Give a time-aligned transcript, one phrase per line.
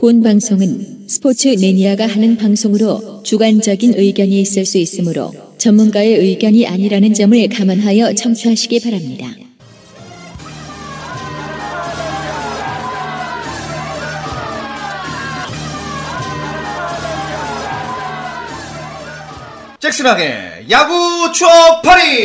[0.00, 7.48] 본 방송은 스포츠 매니아가 하는 방송으로 주관적인 의견이 있을 수 있으므로 전문가의 의견이 아니라는 점을
[7.50, 9.26] 감안하여 청취하시기 바랍니다.
[19.80, 22.24] 잭슨하게 야구 추억 파리!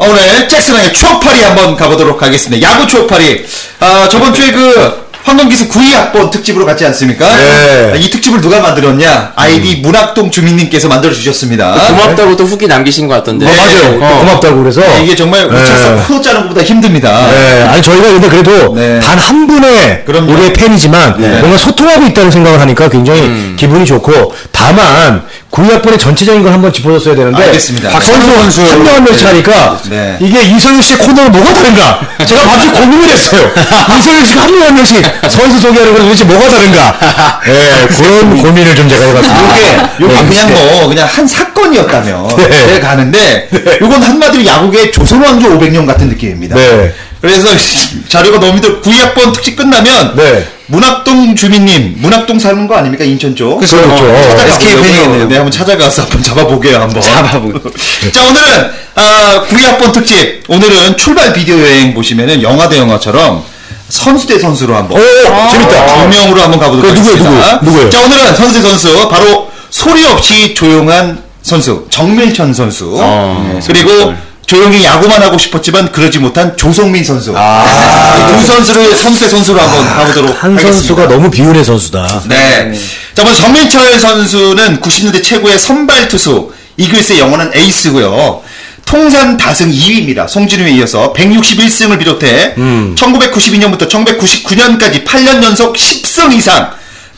[0.00, 2.70] 오늘 잭슨하게 추억 파리 한번 가보도록 하겠습니다.
[2.70, 3.44] 야구 추억 파리.
[3.80, 7.26] 아 저번 주에 그 황금기수 9위학번 특집으로 갔지 않습니까?
[7.36, 7.92] 네.
[7.98, 9.32] 이 특집을 누가 만들었냐?
[9.36, 11.72] 아이디 문학동 주민님께서 만들어 주셨습니다.
[11.72, 13.44] 고맙다고 또 후기 남기신 것 같던데.
[13.44, 13.92] 네, 맞아요.
[13.92, 14.80] 또 고맙다고 그래서.
[14.80, 15.54] 네, 이게 정말 네.
[15.54, 17.30] 우차사 프로 짜는 것보다 힘듭니다.
[17.30, 18.98] 네, 아니 저희가 근데 그래도 네.
[19.00, 20.32] 단한 분의 그럼요.
[20.32, 21.40] 우리의 팬이지만 네.
[21.40, 23.56] 뭔가 소통하고 있다는 생각을 하니까 굉장히 음.
[23.58, 27.90] 기분이 좋고 다만 구위학번의 전체적인 걸 한번 짚어줬어야 되는데 알겠습니다.
[27.90, 30.16] 박선수 선수 한 명한 명씩 하니까 네.
[30.20, 33.50] 이게 이성윤 씨의 코너는 뭐가 다른가 제가 밤새 고민을 했어요
[33.98, 38.76] 이성윤 씨가 한 명 한 명씩 선수 소개하는 건 도대체 뭐가 다른가 네, 그런 고민을
[38.76, 42.48] 좀 제가 해봤습니다 이게 요게 그냥 뭐 그냥 한 사건이었다면 네.
[42.48, 43.48] 네, 가는데
[43.82, 46.54] 요건 한마디로 야구계 조선왕조 500년 같은 느낌입니다.
[46.54, 46.94] 네.
[47.20, 47.48] 그래서
[48.08, 50.46] 자료가 너무 힘들어 9학번 특집 끝나면 네.
[50.66, 53.58] 문학동 주민님 문학동 사는 거 아닙니까 인천 쪽?
[53.58, 53.76] 그렇죠.
[53.76, 54.82] 찾아가 SK 보려고요.
[54.82, 55.28] 팬이겠네요.
[55.28, 57.02] 네, 한번 찾아가서 한번 잡아보게요 한번.
[57.02, 57.58] 잡아보게.
[58.12, 63.42] 자 오늘은 아, 9학번 특집 오늘은 출발 비디오 여행 보시면은 영화 대 영화처럼
[63.88, 65.04] 선수 대 선수로 한번 오
[65.50, 67.58] 재밌다 두 명으로 한번 가보도록 그 누구예요, 하겠습니다.
[67.60, 67.64] 누구?
[67.72, 67.90] 누구예요?
[67.90, 74.14] 자 오늘은 선수 대 선수 바로 소리 없이 조용한 선수 정밀천 선수 어, 네, 그리고
[74.50, 80.30] 조용히 야구만 하고 싶었지만 그러지 못한 조성민 선수 이두 선수를 선수 대 선수로 한번 가보도록
[80.30, 80.38] 아.
[80.40, 80.72] 한 하겠습니다.
[80.72, 82.72] 선수가 너무 비운의 선수다 네.
[83.14, 88.42] 자, 먼저 정민철 선수는 90년대 최고의 선발 투수, 이글스의 영원한 에이스고요.
[88.86, 90.26] 통산 다승 2위입니다.
[90.28, 92.54] 송진우에 이어서 161승을 비롯해
[92.96, 96.72] 1992년부터 1999년까지 8년 연속 10승 이상,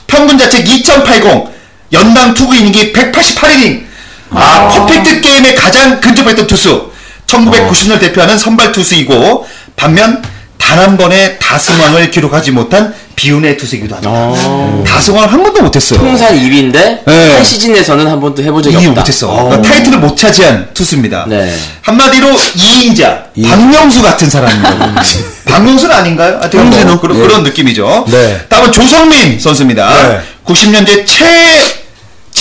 [0.06, 1.48] 평균 자책 2.80,
[1.95, 3.85] 연당 투구 이닝이 188이닝,
[4.33, 6.92] 아, 퍼펙트 게임에 가장 근접했던 투수.
[7.32, 10.22] 1990년 대표하는 선발 투수이고 반면
[10.58, 14.84] 단 한 번의 다승왕을 기록하지 못한 비운의 투수이기도 합니다.
[14.90, 15.98] 다승왕을 한 번도 못했어요.
[16.00, 17.32] 통산 2위인데 네.
[17.34, 19.00] 한 시즌에서는 한 번도 해본 적이 없다.
[19.02, 19.28] 못했어.
[19.28, 21.26] 그러니까 타이틀을 못 차지한 투수입니다.
[21.28, 21.54] 네.
[21.82, 25.02] 한마디로 2인자, 박명수 같은 사람입니다.
[25.44, 26.38] 박명수는 아닌가요?
[26.40, 27.00] 하여튼 뭐?
[27.00, 27.20] 그런, 예.
[27.20, 28.06] 그런 느낌이죠.
[28.08, 28.40] 네.
[28.48, 29.90] 다음은 조성민 선수입니다.
[30.08, 30.20] 네.
[30.46, 31.81] 90년대 최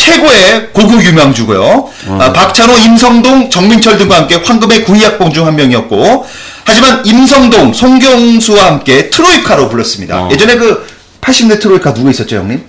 [0.05, 1.89] 최고의 고급 유망주고요.
[2.19, 6.25] 아, 박찬호, 임성동, 정민철 등과 함께 황금의 구이학봉 중 한 명이었고,
[6.65, 10.23] 하지만 임성동, 송경수와 함께 트로이카로 불렀습니다.
[10.23, 10.29] 어.
[10.31, 10.85] 예전에 그
[11.21, 12.63] 80대 트로이카 누구 있었죠, 형님?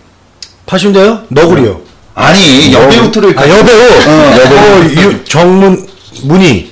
[0.67, 1.23] 80대요?
[1.29, 1.81] 너구리요
[2.15, 3.43] 아니, 여배우 트로이카.
[3.43, 3.81] 아, 여배우.
[3.81, 5.87] 어, 유, 정문,
[6.25, 6.71] 문희.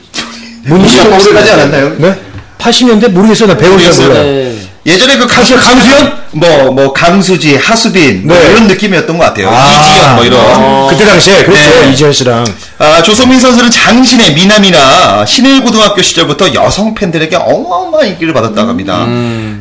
[0.64, 1.94] 문희 씨가 오래 가지 않았나요?
[1.98, 2.18] 네?
[2.58, 3.48] 80년대 모르겠어요.
[3.48, 4.08] 나 배우 잘 모르겠어요.
[4.08, 4.24] 몰라요.
[4.24, 4.59] 네.
[4.86, 6.20] 예전에 그 가수 강수현?
[6.32, 8.50] 뭐, 뭐, 강수지, 하수빈, 뭐 네.
[8.50, 9.50] 이런 느낌이었던 것 같아요.
[9.50, 9.68] 아.
[9.68, 10.88] 이지연, 뭐 이런.
[10.88, 11.62] 그때 당시에 그렇죠.
[11.62, 11.92] 네.
[11.92, 12.44] 이지현 씨랑.
[12.78, 19.06] 아, 조성민 선수는 장신의 미남이나 신일고등학교 시절부터 여성 팬들에게 어마어마한 인기를 받았다고 합니다.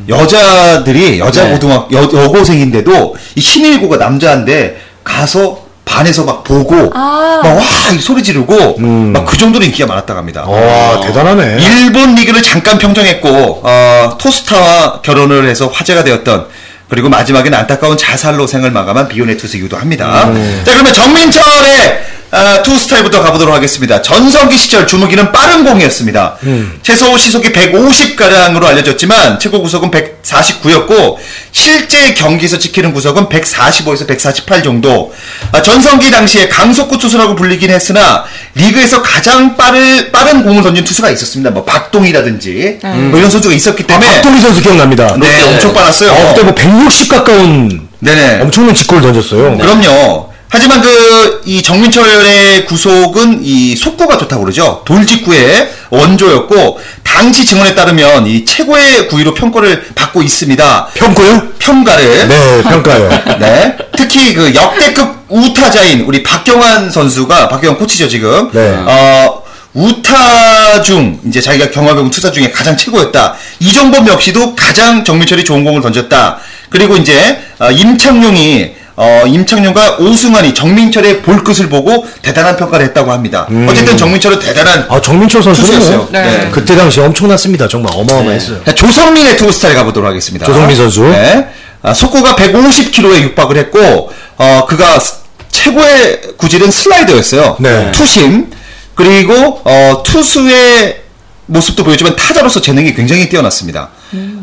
[0.08, 1.52] 여자들이, 여자 네.
[1.52, 7.62] 고등학, 여, 여고생인데도 이 신일고가 남자인데 가서 반에서 막 보고, 막 와!
[7.92, 10.44] 이 소리 지르고, 막그 정도로 인기가 많았다고 합니다.
[10.46, 11.58] 와, 대단하네.
[11.60, 16.46] 일본 리그를 잠깐 평정했고 어, 톱스타와 결혼을 해서 화제가 되었던
[16.88, 20.24] 그리고 마지막에는 안타까운 자살로 생을 마감한 비운의 투수이기도 합니다.
[20.28, 20.62] 음.
[20.64, 24.00] 자 그러면 정민철의 아, 투구 스타일부터 가보도록 하겠습니다.
[24.02, 26.36] 전성기 시절 주무기는 빠른 공이었습니다.
[26.44, 26.78] 음.
[26.82, 31.16] 최소 시속이 150가량으로 알려졌지만 최고 구속은 149였고
[31.50, 35.12] 실제 경기에서 찍히는 구속은 145에서 148 정도.
[35.50, 38.24] 아, 전성기 당시에 강속구 투수라고 불리긴 했으나
[38.54, 41.50] 리그에서 가장 빠른 빠른 공을 던진 투수가 있었습니다.
[41.50, 45.16] 뭐 박동이라든지 뭐 이런 선수가 있었기 아, 때문에 박동희 선수 기억납니다.
[45.18, 46.12] 네, 엄청 빨랐어요.
[46.12, 48.40] 어, 그때 뭐 160 가까운 네네.
[48.42, 49.58] 엄청난 직구를 던졌어요.
[49.58, 50.29] 그럼요.
[50.50, 54.82] 하지만 그 이 정민철의 구속은 이 속구가 좋다고 그러죠.
[54.84, 60.88] 돌직구의 원조였고 당시 증언에 따르면 이 최고의 구위로 평가를 받고 있습니다.
[60.94, 61.48] 평가요?
[61.58, 63.08] 평가를 네, 평가요.
[63.40, 63.76] 네.
[63.96, 68.50] 특히 그 역대급 우타자인 우리 박경환 선수가 박경환 코치죠 지금.
[68.52, 68.76] 네.
[68.86, 69.42] 어
[69.72, 73.34] 우타 중 이제 자기가 경험해본 투수 중에 가장 최고였다.
[73.60, 76.38] 이종범 역시도 가장 정민철이 좋은 공을 던졌다.
[76.68, 83.46] 그리고 이제 어, 임창용이 어, 임창용과 오승환이 정민철의 볼끝을 보고 대단한 평가를 했다고 합니다.
[83.66, 85.96] 어쨌든 정민철은 대단한 아, 정민철 선수는 투수였어요.
[85.96, 86.50] 뭐 네.
[86.52, 87.66] 그때 당시 엄청났습니다.
[87.66, 88.62] 정말 어마어마했어요.
[88.62, 90.44] 자, 조성민의 투구 스타일 가보도록 하겠습니다.
[90.44, 91.00] 조성민 선수.
[91.04, 91.48] 네.
[91.82, 95.14] 아, 속구가 150km에 육박을 했고, 어, 그가 스-
[95.50, 97.56] 최고의 구질은 슬라이더였어요.
[97.58, 97.90] 네.
[97.92, 98.50] 투심.
[98.94, 101.00] 그리고, 어, 투수의
[101.46, 103.88] 모습도 보였지만 타자로서 재능이 굉장히 뛰어났습니다.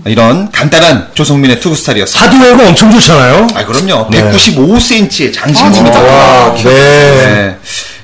[0.06, 2.26] 이런 간단한 조성민의 투구 스타일이었습니다.
[2.26, 3.48] 하드웨어가 엄청 좋잖아요.
[3.54, 4.08] 아 그럼요.
[4.12, 4.32] 네.
[4.32, 6.02] 195cm의 장신입니다.
[6.02, 6.64] 와, 네.
[6.64, 7.58] 네.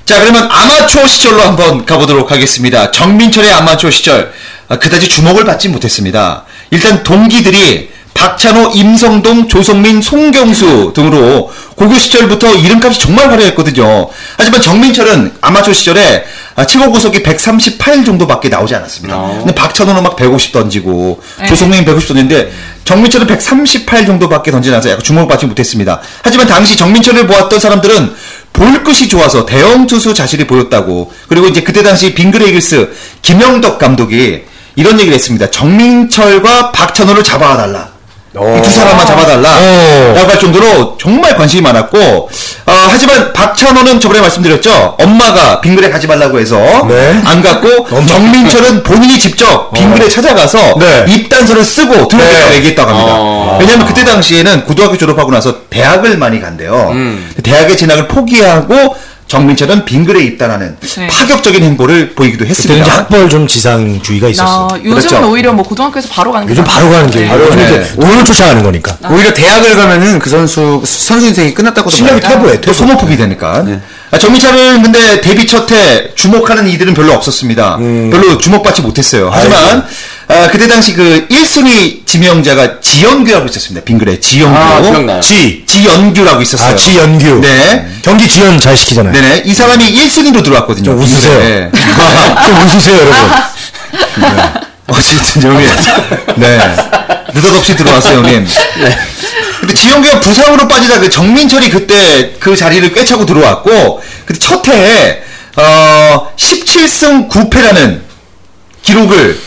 [0.04, 2.90] 자 그러면 아마추어 시절로 한번 가보도록 하겠습니다.
[2.90, 4.32] 정민철의 아마추어 시절
[4.68, 6.44] 아, 그다지 주목을 받지 못했습니다.
[6.70, 14.08] 일단 동기들이 박찬호, 임성동, 조성민, 송경수 등으로 고교 시절부터 이름값이 정말 화려했거든요.
[14.38, 16.24] 하지만 정민철은 아마추어 시절에
[16.56, 19.16] 아, 최고 구속이 138 정도밖에 나오지 않았습니다.
[19.38, 22.52] 근데 박찬호는 막 150 던지고 조성민 150 던지는데
[22.84, 26.00] 정민철은 138 정도밖에 던지지 않아서 약간 주목받지 못했습니다.
[26.22, 28.14] 하지만 당시 정민철을 보았던 사람들은
[28.52, 31.12] 볼 것이 좋아서 대형 투수 자질이 보였다고.
[31.28, 34.42] 그리고 이제 그때 당시 빙그레 이글스 김영덕 감독이
[34.76, 35.50] 이런 얘기를 했습니다.
[35.50, 37.93] 정민철과 박찬호를 잡아달라.
[38.34, 39.48] 이 두 사람만 잡아달라.
[39.48, 40.14] 오.
[40.16, 41.98] 라고 할 정도로 정말 관심이 많았고,
[42.66, 44.96] 어, 하지만 박찬호는 저번에 말씀드렸죠.
[45.00, 46.56] 엄마가 빙그레 가지 말라고 해서
[46.88, 47.20] 네.
[47.24, 51.04] 안 갔고, 정민철은 본인이 직접 빙그레 찾아가서 네.
[51.08, 52.56] 입단서를 쓰고 들어오겠다고 네.
[52.56, 53.12] 얘기했다고 합니다.
[53.16, 53.58] 어.
[53.60, 56.88] 왜냐하면 그때 당시에는 고등학교 졸업하고 나서 대학을 많이 간대요.
[56.92, 57.30] 음.
[57.42, 61.06] 대학의 진학을 포기하고 정민철은 빙그레 입단하는 네.
[61.08, 62.82] 파격적인 행보를 보이기도 했습니다.
[62.84, 64.68] 이제 학벌 좀 지상주의가 있었어.
[64.70, 65.30] 나 요즘은 그렇죠.
[65.30, 67.64] 오히려 뭐 고등학교에서 바로 가는 게 요즘 바로 가는 게 바로 요즘 네.
[67.64, 68.96] 이제 오늘 쫓아가는 거니까.
[69.10, 72.20] 오히려 대학을 가면은 그 선수 선수 인생이 끝났다고도 실력이.
[72.20, 72.60] 퇴보해.
[72.60, 72.72] 또.
[72.72, 73.64] 소모품이 되니까.
[74.10, 77.78] 아, 정민철은 근데 데뷔 첫 해 주목하는 이들은 별로 없었습니다.
[77.78, 79.30] 별로 주목받지 못했어요.
[79.32, 79.84] 하지만 아,
[80.50, 83.84] 그때 당시 그 1순위 지명자가 지연규라고 있었습니다.
[83.84, 84.56] 빙그레 지연규.
[84.56, 85.20] 아, 기억나요.
[85.20, 85.64] 지.
[85.66, 86.72] 지연규라고 있었어요.
[86.72, 87.40] 아, 지연규.
[87.40, 87.86] 네.
[88.02, 89.12] 경기 지연 잘 시키잖아요.
[89.12, 89.42] 네네.
[89.44, 90.84] 이 사람이 1순위로 들어왔거든요.
[90.84, 91.38] 좀 웃으세요.
[91.38, 91.70] 빙그레.
[92.44, 93.30] 좀 웃으세요, 여러분.
[94.86, 95.68] 어쨌든 형님.
[96.36, 96.76] 네.
[97.34, 98.46] 느닷없이 들어왔어요, 형님.
[99.60, 105.22] 근데 지영규가 부상으로 빠지다 그 정민철이 그때 그 자리를 꿰차고 들어왔고, 그때 첫 해에,
[105.56, 108.00] 어, 17승 9패라는
[108.82, 109.38] 기록을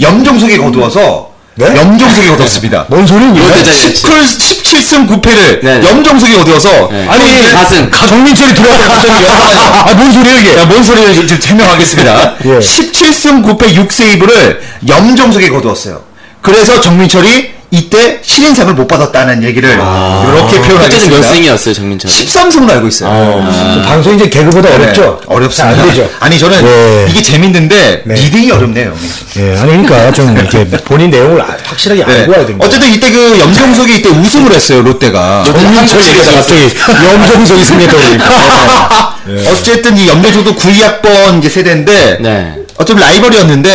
[0.00, 1.66] 염정석이 거두어서, 네?
[1.76, 2.86] 염정석이 거뒀습니다.
[2.90, 3.06] 뭔?
[3.06, 4.02] 롯데 자이언츠.
[4.02, 5.88] 17승 9패를 네, 네.
[5.88, 7.06] 염정석이 거두어서, 네.
[7.08, 7.90] 아니, 가슴.
[7.90, 10.56] 가- 정민철이 들어와서 갑자기 아, 아, 뭔 소리야, 이게?
[10.58, 12.34] 야, 뭔 소리를 지금 설명하겠습니다.
[12.44, 12.48] 예.
[12.58, 14.58] 17승 9패 6세이브를
[14.88, 16.02] 염정석이 거두었어요.
[16.40, 20.46] 그래서 정민철이 이때 신인상을 못 받았다는 얘기를 이렇게 아.
[20.46, 21.16] 그때는 표현하겠습니다.
[21.16, 22.12] 몇 승이었어요, 정민철이?
[22.14, 23.44] 13승으로 알고 있어요.
[23.74, 25.20] 그 방송이 이제 개그보다 네, 어렵죠?
[25.26, 25.82] 어렵습니다.
[25.82, 26.08] 안 되죠?
[26.20, 27.06] 아니 저는 예.
[27.10, 28.14] 이게 재밌는데 네.
[28.14, 28.90] reading이 어렵네요.
[28.90, 29.10] 형님.
[29.38, 32.12] 예, 아니, 그러니까 좀 이렇게 본인 내용을 아- 확실하게 네.
[32.20, 32.64] 알고 와야 됩니다.
[32.66, 35.42] 어쨌든 이때 그 염종석이 이때 우승을 했어요 롯데가.
[35.44, 36.74] 정민철 얘기가 갑자기
[37.04, 39.16] 염종석이 승리했다고 그러니까.
[39.50, 42.54] 어쨌든 이 염종석도 9학번 이제 세대인데 네.
[42.76, 43.70] 어차피 라이벌이었는데.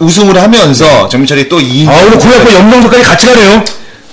[0.00, 3.64] 우- 우승을 하면서 정민철이 또 2인 아, 오늘 구약과 염종석까지 같이 가네요.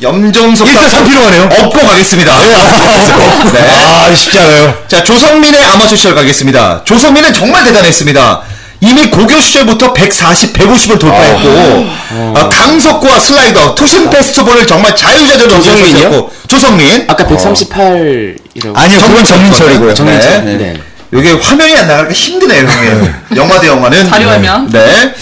[0.01, 1.49] 염정석 일단 3피로 가네요.
[1.59, 2.31] 업고 가겠습니다.
[3.53, 3.59] 네.
[3.69, 4.73] 아, 쉽지 않아요.
[4.87, 6.83] 자, 조성민의 아마추어 시절 가겠습니다.
[6.85, 8.41] 조성민은 정말 대단했습니다.
[8.83, 11.87] 이미 고교 시절부터 140, 150을 돌파했고,
[12.35, 16.29] 아, 강속구와 슬라이더, 투심 페스티벌을 정말 자유자재로 조성민이요?
[16.47, 17.05] 조성민.
[17.07, 18.75] 아까 138이라고.
[18.75, 19.93] 아니요, 그건 정민철이고요.
[19.93, 20.45] 정민철.
[20.45, 20.57] 네.
[20.57, 20.73] 네.
[21.13, 23.13] 이게 화면이 안 나가니까 힘드네요, 형님.
[23.35, 24.07] 영화 대 영화는.
[24.09, 24.69] 자료화면.
[24.71, 25.13] 네.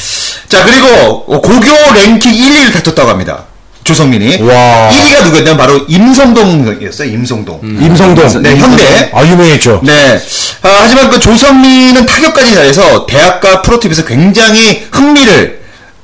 [0.48, 3.46] 자, 그리고 고교 랭킹 1위를 다퉜다고 합니다.
[3.84, 4.42] 조성민이.
[4.44, 4.90] 와.
[4.92, 7.60] 1위가 누구였냐면 바로 임성동이었어요, 임성동.
[7.64, 8.44] 임성동.
[8.44, 9.12] 네, 현대.
[9.14, 9.82] 아, 유명했죠.
[9.84, 10.22] 네.
[10.62, 15.60] 아, 하지만 그 조성민은 타격까지 잘해서 대학과 프로팀에서 굉장히 흥미를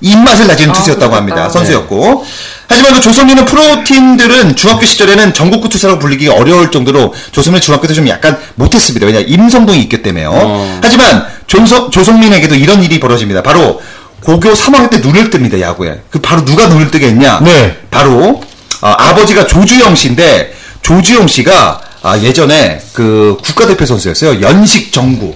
[0.05, 1.17] 입맛을 다지는 투수였다고 그렇겠다.
[1.17, 1.49] 합니다.
[1.49, 2.25] 선수였고.
[2.67, 8.37] 하지만 그 조성민은 프로팀들은 중학교 시절에는 전국구 투수라고 불리기 어려울 정도로 조성민 중학교 때좀 약간
[8.55, 9.05] 못했습니다.
[9.07, 10.79] 왜냐 임성동이 있기 때문에요.
[10.81, 13.41] 하지만 조성, 조성민에게도 이런 일이 벌어집니다.
[13.43, 13.81] 바로
[14.21, 15.59] 고교 3학년 때 눈을 뜹니다.
[15.59, 16.01] 야구에.
[16.09, 17.39] 그 바로 누가 눈을 뜨게 했냐?
[17.43, 17.77] 네.
[17.91, 18.41] 바로
[18.81, 24.41] 어, 아버지가 조주영 씨인데 조주영 씨가 아, 예전에 그 국가대표 선수였어요.
[24.41, 25.33] 연식 정구.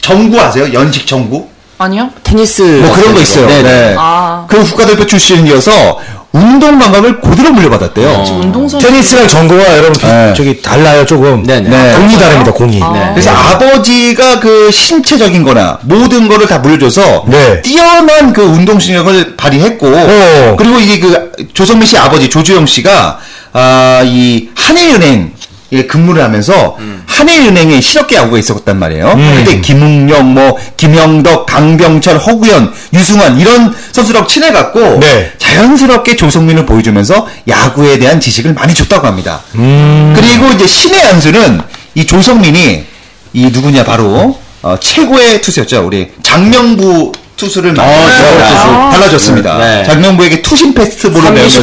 [0.00, 0.72] 정구 아세요?
[0.72, 1.48] 연식 정구?
[1.78, 2.10] 아니요?
[2.22, 2.62] 테니스.
[2.62, 3.46] 뭐 그런 거 있어요.
[3.46, 3.62] 네.
[3.62, 3.94] 네.
[3.98, 4.44] 아.
[4.48, 5.98] 그 국가대표 출신이어서
[6.32, 8.24] 운동 감각을 고대로 물려받았대요.
[8.40, 8.84] 운동선수.
[8.84, 10.34] 테니스랑 정거가 여러분 비- 네.
[10.36, 11.44] 저기 달라요 조금.
[11.44, 11.68] 네네.
[11.68, 11.92] 네.
[11.96, 12.80] 공이 다릅니다 공이.
[12.82, 13.10] 아.
[13.12, 17.62] 그래서 아버지가 그 신체적인 거나 모든 거를 다 물려줘서 네.
[17.62, 20.56] 뛰어난 그 운동 신경을 발휘했고 어.
[20.58, 23.18] 그리고 이게 그 조성민 씨 아버지 조주영 씨가
[23.52, 25.30] 아, 이 한일은행 에
[25.82, 26.76] 근무를 하면서
[27.06, 29.14] 한일은행에 실업계 야구가 있었단 말이에요.
[29.44, 35.32] 그때 김웅영, 뭐 김영덕, 강병철, 허구현, 유승환 이런 선수랑 친해갖고 네.
[35.38, 39.40] 자연스럽게 조성민을 보여주면서 야구에 대한 지식을 많이 줬다고 합니다.
[39.52, 41.60] 그리고 이제 신의 안수는
[41.94, 42.84] 이 조성민이
[43.32, 45.84] 이 누구냐 바로 어, 최고의 투수였죠.
[45.86, 49.58] 우리 장명부 투수를 많이 어, 달라줬- 달라줬습니다.
[49.58, 49.84] 네.
[49.84, 50.72] 장명부에게 투심
[51.22, 51.62] 삼기 내면서.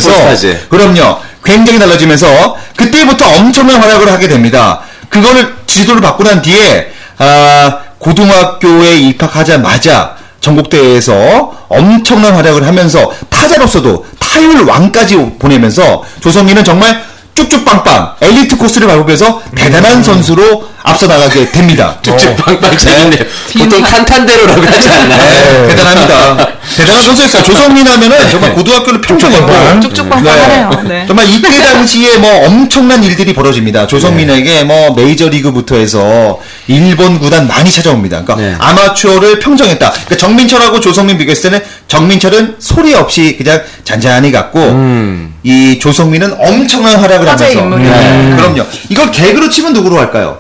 [0.69, 1.17] 그럼요.
[1.43, 4.81] 굉장히 달라지면서 그때부터 엄청난 활약을 하게 됩니다.
[5.10, 15.36] 그거를 지도를 받고 난 뒤에 아, 고등학교에 입학하자마자 전국대회에서 엄청난 활약을 하면서 타자로서도 타율 왕까지
[15.39, 21.97] 보내면서 조성민은 정말 쭉쭉 빵빵 엘리트 코스를 밟으면서 대단한 선수로 앞서 나가게 됩니다.
[22.01, 23.23] 쭉쭉 빵빵 재밌네요.
[23.57, 25.21] 보통 탄탄대로라고 하지 않나요?
[25.21, 26.47] 네, 대단합니다.
[26.75, 27.43] 대단한 선수였어요.
[27.43, 30.83] 조성민 하면은 정말 고등학교를 평정했고 쭉쭉빵빵하네요.
[30.88, 31.05] 네.
[31.07, 33.88] 정말 이때 당시에 뭐 엄청난 일들이 벌어집니다.
[33.88, 38.23] 조성민에게 뭐 메이저리그부터 해서 일본 구단 많이 찾아옵니다.
[38.23, 38.55] 그러니까 네.
[38.59, 39.89] 아마추어를 평정했다.
[39.91, 45.30] 그러니까 정민철하고 조성민 비교했을 때는 정민철은 소리 없이 그냥 잔잔히 갔고 음.
[45.43, 47.65] 이 조성민은 엄청난 활약을 하면서.
[47.77, 48.63] 네, 그럼요.
[48.89, 50.39] 이걸 개그로 치면 누구로 할까요?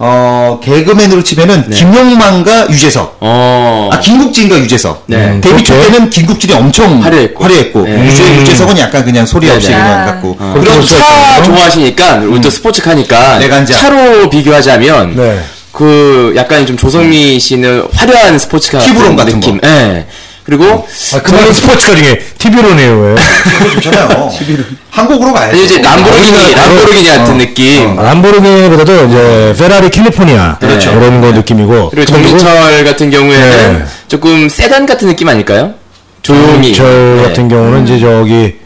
[0.00, 3.16] 어 개그맨으로 치면은 김용만과 유재석.
[3.20, 3.90] 어.
[3.92, 5.04] 아 김국진과 유재석.
[5.06, 5.40] 네.
[5.40, 7.42] 데뷔 초 때는 김국진이 엄청 화려했고.
[7.42, 8.06] 화려했고 네.
[8.06, 9.82] 유재, 유재석은 약간 그냥 소리 없이 네, 네.
[9.82, 10.04] 그냥 아.
[10.04, 10.36] 갖고.
[10.36, 13.76] 그럼 그런 차 좋아하시니까 우리 또 스포츠 카니까 내간자.
[13.76, 15.40] 차로 비교하자면 네.
[15.72, 19.58] 그 약간 좀 조성민 씨는 화려한 스포츠카 티브론 같은 느낌.
[19.60, 19.66] 거.
[19.68, 20.06] 예.
[20.48, 23.16] 그리고 아, 그만 스포츠카 중에 TV로네요, 왜.
[23.82, 24.30] 좋잖아요.
[24.90, 25.36] 한국으로.
[25.36, 27.94] 아니, 이제 람보르기니 람보르기니 같은 느낌.
[27.96, 30.94] 람보르기니보다도 이제 페라리 캘리포니아 그렇죠.
[30.94, 33.84] 그런 거 느낌이고 그리고 정민철 같은 경우에는 네.
[34.08, 35.74] 조금 세단 같은 느낌 아닐까요?
[36.22, 36.72] 조용히.
[36.74, 37.22] 정민철 네.
[37.24, 38.56] 같은 경우는 이제 저기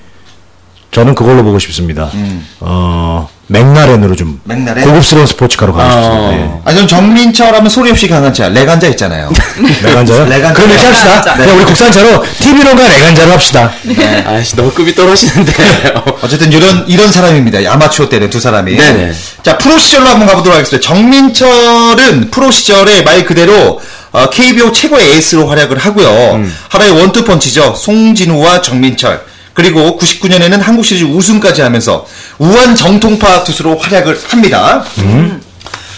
[0.93, 2.13] 저는 그걸로 보고 싶습니다.
[2.61, 4.85] 어 맥라렌으로 좀 맥라렌?
[4.85, 6.23] 고급스러운 스포츠카로 가고 싶습니다.
[6.23, 6.33] 어.
[6.33, 6.61] 예.
[6.65, 8.49] 아니, 전 정민철 하면 소리 없이 강한 차.
[8.49, 9.31] 레간자 있잖아요.
[9.83, 10.25] 레간자요?
[10.27, 10.53] 레간자.
[10.55, 11.09] 그럼 이렇게 합시다.
[11.11, 11.35] 레간자.
[11.37, 13.73] 그냥 우리 국산차로 티뷰론과 레간자로 합시다.
[14.27, 15.53] 아이씨, 너무 급이 떨어지는데.
[16.23, 17.59] 어쨌든 이런 이런 사람입니다.
[17.73, 18.77] 아마추어 때는 두 사람이.
[18.77, 19.13] 네네.
[19.43, 20.87] 자 프로 시절로 한번 가보도록 하겠습니다.
[20.87, 23.81] 정민철은 프로 시절에 말 그대로
[24.13, 26.35] 어, KBO 최고의 에이스로 활약을 하고요.
[26.37, 26.57] 음.
[26.69, 27.75] 한화의 원투펀치죠.
[27.77, 29.32] 송진우와 정민철.
[29.55, 32.07] 그리고 99년에는 한국 시리즈 우승까지 하면서
[32.39, 34.85] 우완 정통파 투수로 활약을 합니다.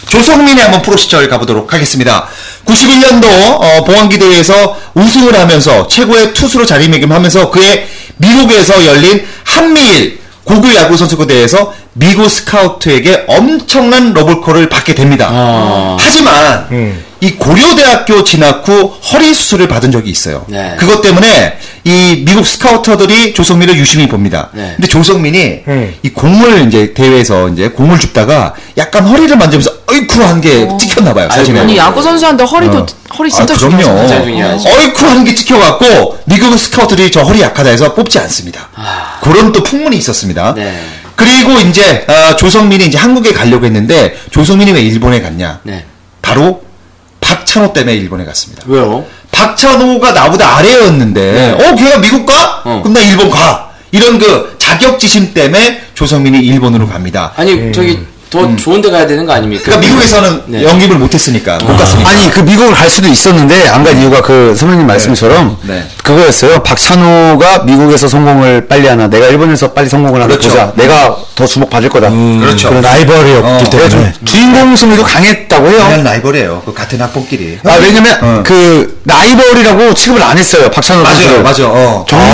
[0.09, 2.27] 조성민의 한번 프로 시절 가보도록 하겠습니다.
[2.65, 10.95] 91년도 어, 봉황기 대회에서 우승을 하면서 최고의 투수로 자리매김하면서 그의 미국에서 열린 한미일 고교 야구
[10.95, 15.27] 선수권 대회에서 미국 스카우트에게 엄청난 러브콜을 받게 됩니다.
[15.31, 15.97] 아.
[15.99, 17.03] 하지만 음.
[17.21, 20.45] 이 고려대학교 진학 후 허리 수술을 받은 적이 있어요.
[20.47, 20.75] 네.
[20.77, 24.49] 그것 때문에 이 미국 스카우터들이 조성민을 유심히 봅니다.
[24.53, 24.73] 네.
[24.75, 25.93] 근데 조성민이 음.
[26.03, 31.29] 이 공을 이제 대회에서 이제 공을 줍다가 약간 허리를 만지면서 어이쿠 한게 찍혔나 봐요.
[31.31, 31.59] 사진에.
[31.59, 32.85] 아니 야구 선수한테 허리도
[33.17, 33.77] 허리 진짜 아, 그럼요.
[33.81, 34.07] 중요하죠.
[34.07, 34.69] 진짜 중요하죠.
[34.69, 38.69] 어이쿠 하는 게 찍혀갖고 미국 스카우트들이 저 허리 약하다 해서 뽑지 않습니다.
[39.21, 40.47] 그런 또 풍문이 있었습니다.
[40.49, 40.53] 아.
[40.53, 40.75] 네.
[41.15, 45.59] 그리고 이제 아, 조성민이 이제 한국에 가려고 했는데 조성민이 왜 일본에 갔냐?
[45.63, 45.85] 네.
[46.21, 46.63] 바로
[47.21, 48.63] 박찬호 때문에 일본에 갔습니다.
[48.67, 49.05] 왜요?
[49.31, 51.51] 박찬호가 나보다 아래였는데 네.
[51.51, 52.61] 어 걔가 미국 가?
[52.65, 52.81] 어.
[52.83, 53.69] 그럼 나 일본 가.
[53.91, 57.31] 이런 그 자격지심 때문에 조성민이 일본으로 갑니다.
[57.37, 57.97] 아니, 저기
[58.35, 59.63] 더 좋은 데 가야 되는 거 아닙니까?
[59.65, 60.63] 그러니까 미국에서는 네.
[60.63, 62.09] 영입을 못 했으니까 못 갔으니까.
[62.09, 65.83] 아니 그 미국을 갈 수도 있었는데 안 간 이유가 그 선배님 말씀처럼 네.
[66.03, 66.63] 그거였어요.
[66.63, 70.49] 박찬호가 미국에서 성공을 빨리 하나, 내가 일본에서 빨리 성공을 하나 그렇죠.
[70.49, 70.71] 보자.
[70.75, 72.09] 내가 더 주목 받을 거다.
[72.09, 72.69] 그렇죠.
[72.69, 74.13] 그런 라이벌이었기 어, 때문에.
[74.25, 75.77] 주인공 승리도 강했다고 해요.
[75.87, 76.63] 그냥 라이벌이에요.
[76.65, 77.59] 그 같은 학번끼리.
[77.63, 78.43] 아 왜냐면 어.
[78.45, 80.69] 그 라이벌이라고 취급을 안 했어요.
[80.71, 81.43] 박찬호 맞아요, 선수를.
[81.43, 81.67] 맞아요.
[81.73, 82.05] 어.
[82.07, 82.29] 정말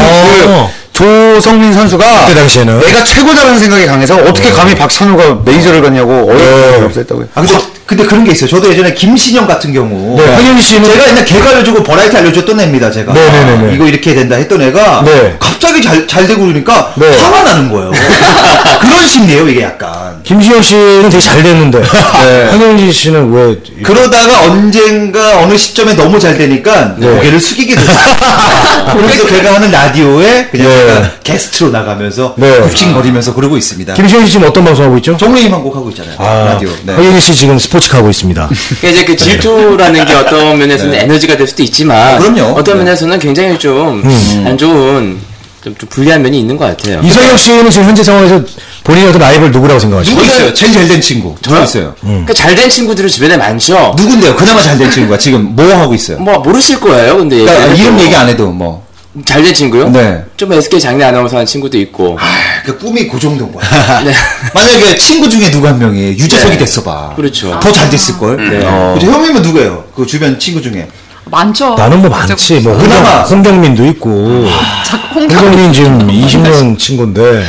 [0.48, 0.72] 어.
[0.74, 2.79] 그 조성민 선수가 그때 당시에는.
[2.79, 7.27] 내가 최고다라는 생각이 강해서 어떻게 감히 박찬호가 메이저를 갔냐고 어이없다고 했다고요.
[7.33, 7.57] 아 근데
[7.91, 8.50] 근데 그런 게 있어요.
[8.50, 12.89] 저도 예전에 김신영 같은 경우 네, 황현희 씨는 제가 옛날 개그 알려주고 버라이티 알려줬던 애입니다.
[12.89, 13.75] 제가 네네네네.
[13.75, 15.36] 이거 이렇게 된다 했던 애가 네.
[15.39, 17.10] 갑자기 잘 잘 되고 그러니까 네.
[17.10, 17.91] 화가 나는 거예요.
[18.81, 20.21] 그런 심리예요, 이게 약간.
[20.24, 26.95] 김시현 씨는 되게 잘 됐는데 황현지 씨는 왜 그러다가 언젠가 어느 시점에 너무 잘 되니까
[26.98, 27.07] 네.
[27.10, 27.91] 고개를 숙이게 되죠.
[28.93, 31.12] 그래서 걔가 하는 라디오에 그냥 네.
[31.24, 32.60] 게스트로 나가면서 네.
[32.62, 33.93] 굽신거리면서 그러고 있습니다.
[33.95, 35.17] 김시현 씨 지금 어떤 방송 하고 있죠?
[35.17, 36.15] 정우희만 곡 하고 있잖아요.
[36.17, 36.69] 아, 라디오.
[36.83, 36.93] 네.
[36.93, 38.50] 황현희 씨 지금 스포츠 카 하고 있습니다.
[38.82, 42.54] 그러니까 이제 그 질투라는 게 어떤 면에서는 에너지가 될 수도 있지만 아, 그럼요.
[42.54, 42.84] 어떤 네.
[42.84, 44.04] 면에서는 굉장히 좀
[44.46, 45.20] 안 좋은
[45.64, 47.00] 좀, 좀 불리한 면이 있는 것 같아요.
[47.04, 48.42] 이성혁 씨는 지금 현재 상황에서
[48.84, 50.16] 본인의 어떤 라이벌 누구라고 생각하시죠?
[50.16, 50.54] 누구 있어요?
[50.56, 51.36] 제일 잘 된 친구.
[51.42, 51.96] 저요 있어요.
[52.02, 53.94] 그러니까 잘된 친구들이 주변에 많죠.
[53.96, 54.36] 누군데요?
[54.36, 56.18] 그나마 잘 된 친구가 지금 뭐 하고 있어요?
[56.20, 57.18] 뭐 모르실 거예요.
[57.18, 57.84] 근데 그러니까 얘기해도.
[57.84, 58.84] 이름 얘기 안 해도 뭐.
[59.25, 59.89] 잘된 친구요?
[59.89, 60.24] 네.
[60.38, 62.18] 좀 SK 장례 아나운서 하는 친구도 있고.
[62.20, 62.24] 아,
[62.65, 63.65] 그 꿈이 그 정도인 거야.
[64.06, 64.13] 네.
[64.53, 66.58] 만약에 친구 중에 누구 한 명이 유재석이 네.
[66.60, 67.12] 됐어 봐.
[67.15, 67.60] 그렇죠.
[67.60, 68.38] 더 잘 됐을 걸.
[68.38, 68.62] 네.
[68.65, 68.96] 어.
[68.98, 69.12] 그죠?
[69.12, 69.84] 형님은 누구예요?
[69.96, 70.88] 그 주변 친구 중에.
[71.25, 71.75] 많죠.
[71.75, 72.60] 나는 뭐 많지.
[72.62, 74.46] 뭐 그나마- 홍경, 홍경민도 있고.
[74.86, 77.44] 자, 홍경 홍경민 지금 20년 친구인데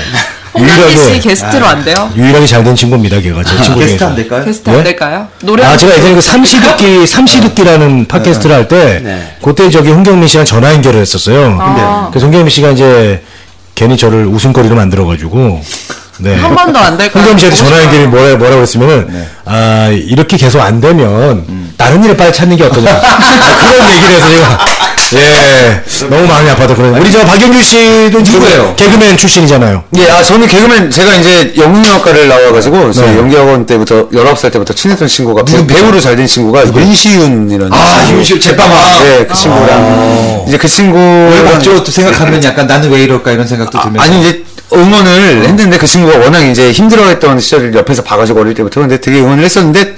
[0.54, 2.10] 홍경민 씨 유일하게 게스트로 안 돼요?
[2.14, 3.20] 유일하게 잘 된 친구입니다.
[3.20, 4.06] 걔가 제 친구 게스트 중에서.
[4.08, 4.44] 안 될까요?
[4.44, 4.74] 게스트 예?
[4.74, 5.28] 안 될까요?
[5.42, 9.36] 노래 아, 제가 예전에 그 삼시듣기, 삼시듣기라는 팟캐스트를 할 때, 네.
[9.42, 11.56] 그때 저기 홍경민 씨랑 전화 연결을 했었어요.
[11.60, 12.08] 아.
[12.10, 13.22] 그래서 홍경민 씨가 이제
[13.74, 15.60] 괜히 저를 웃음거리로 만들어가지고,
[16.18, 16.36] 네.
[16.36, 17.24] 한 번도 안 될까요?
[17.24, 17.82] 홍경민 씨한테 전화.
[17.84, 22.90] 연결이 뭐라, 뭐라고 했으면은, 아, 이렇게 계속 안 되면, 다른 일을 빨리 찾는 게 어떠냐.
[22.94, 24.66] 아, 그런 얘기를 해서 제가,
[25.14, 26.96] 예, 너무 마음이 아파서 그래요.
[26.98, 28.74] 우리 저 박영규 씨도 누구예요?
[28.76, 29.84] 개그맨 출신이잖아요.
[29.98, 33.18] 예, 아, 저는 개그맨, 제가 이제 영문학과를 나와가지고, 저 네.
[33.18, 37.72] 연기학원 때부터, 19살 때부터 친했던 친구가, 배, 배우로 잘 된 친구가, 윤시윤이라는.
[37.72, 38.18] 아, 친구.
[38.18, 39.02] 윤시윤 제빵아.
[39.04, 40.98] 네, 그 친구랑, 이제 그 친구.
[40.98, 41.82] 왜 맞죠?
[41.82, 44.02] 또 생각하면 약간 나는 왜 이럴까 이런 생각도 들면서.
[44.02, 48.80] 아니, 이제 응원을 했는데 그 친구가 워낙 이제 힘들어했던 시절을 옆에서 봐가지고 어릴 때부터.
[48.80, 49.94] 근데 되게 응원을 했었는데,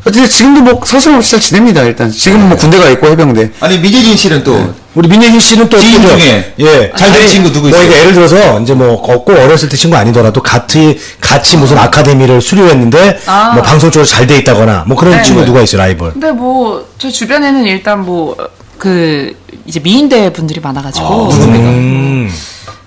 [0.00, 2.10] 어쨌든 지금도 뭐 서슴없이 잘 지냅니다, 일단.
[2.10, 3.50] 지금 은 뭐 군대가 있고 해병대.
[3.60, 7.52] 아니 미재진 씨는 또 우리 민혜진 씨는 또 지인 또 저- 중에 예잘된 아니, 친구
[7.52, 7.88] 누구 뭐 있어요?
[7.90, 13.20] 이게 예를 들어서 이제 뭐 꼭 어렸을 때 친구 아니더라도 같이 같이 무슨 아카데미를 수료했는데
[13.26, 13.52] 아.
[13.54, 15.22] 뭐 방송 쪽으로 잘 돼 있다거나 뭐 그런 네.
[15.22, 18.36] 친구 누가 있어요 라이벌 근데 뭐저 주변에는 일단 뭐
[18.78, 19.34] 그
[19.66, 22.30] 이제 미인대 분들이 많아가지고 음.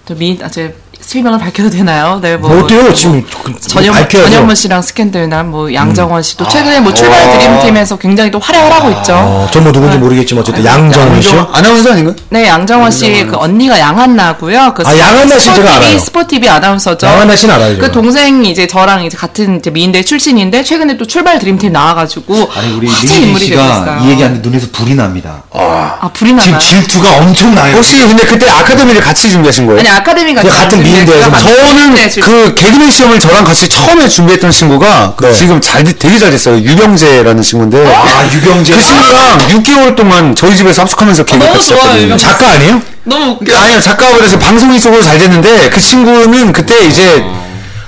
[0.05, 0.73] 또 미인 아제
[1.11, 2.19] 실명을 밝혀도 되나요?
[2.21, 4.29] 네, 뭐, 뭐 어때요 뭐 지금 그- 전현 밝혀야죠.
[4.29, 9.13] 전현무 씨랑 스캔들나 뭐 양정원 씨도 최근에 뭐 출발 드림팀에서 굉장히 또 활약을 하고 있죠.
[9.15, 12.13] 어, 전뭐 누군지 모르겠지만 어쨌든 양정훈 씨요 아나운서 아닌가?
[12.29, 14.73] 네, 양정원 씨 그 언니가 양한나고요.
[14.73, 15.99] 그 아, 양한나 씨 제가 알아요.
[15.99, 17.05] 스포티비 아나운서죠.
[17.05, 17.91] 양한나 씨는 알아요, 그.
[17.91, 22.87] 동생이 이제 저랑 이제 같은 이제 미인대 출신인데 최근에 또 출발 드림팀 나와가지고 아니 우리
[22.87, 23.99] 되고 씨가.
[24.05, 25.43] 이 얘기하는데 눈에서 불이 납니다.
[25.53, 26.59] 아 불이 지금 나나요?
[26.59, 27.75] 질투가 엄청나요.
[27.75, 29.81] 혹시 근데 그때 아카데미를 같이 준비하신 거예요?
[29.81, 34.07] 아니 아카데미가 그 같은 미 인대에서 만- 저는 네, 그 개그맨 시험을 저랑 같이 처음에
[34.07, 35.33] 준비했던 친구가 그 네.
[35.33, 36.55] 지금 잘 돼- 되게 잘 됐어요.
[36.57, 38.73] 유병재라는 친구인데 아 유병재.
[38.73, 42.17] 그 친구랑 6개월 동안 저희 집에서 합숙하면서 개그 너무 같이 했거든요.
[42.17, 43.55] 작가 아니에요 너무 웃겨.
[43.57, 47.23] 아니요 작가가 그래서 방송인 쪽으로 잘 됐는데 그 친구는 그때 이제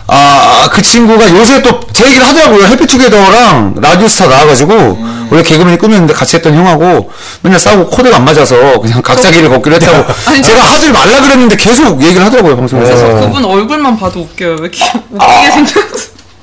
[0.07, 4.98] 아 그 친구가 요새 또 제 얘기를 하더라고요 해피투게더랑 라디오스타 나와가지고
[5.29, 9.75] 원래 개그맨이 꿈이었는데 같이 했던 형하고 맨날 싸우고 코드가 안 맞아서 그냥 각자 길을 걷기로
[9.75, 14.55] 했다고 아니, 제가 하지 말라 그랬는데 계속 얘기를 하더라고요 방송에서 그분 얼굴만 봐도 웃겨요.
[14.60, 15.83] 왜 이렇게 웃기게 생겼어?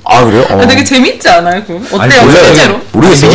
[0.05, 0.45] 아 그래요?
[0.49, 0.61] 어.
[0.61, 1.97] 아, 되게 재밌지 않아요, 그거?
[1.97, 2.45] 어때요, 몰라요.
[2.45, 2.81] 실제로?
[2.93, 3.31] 모르겠어요.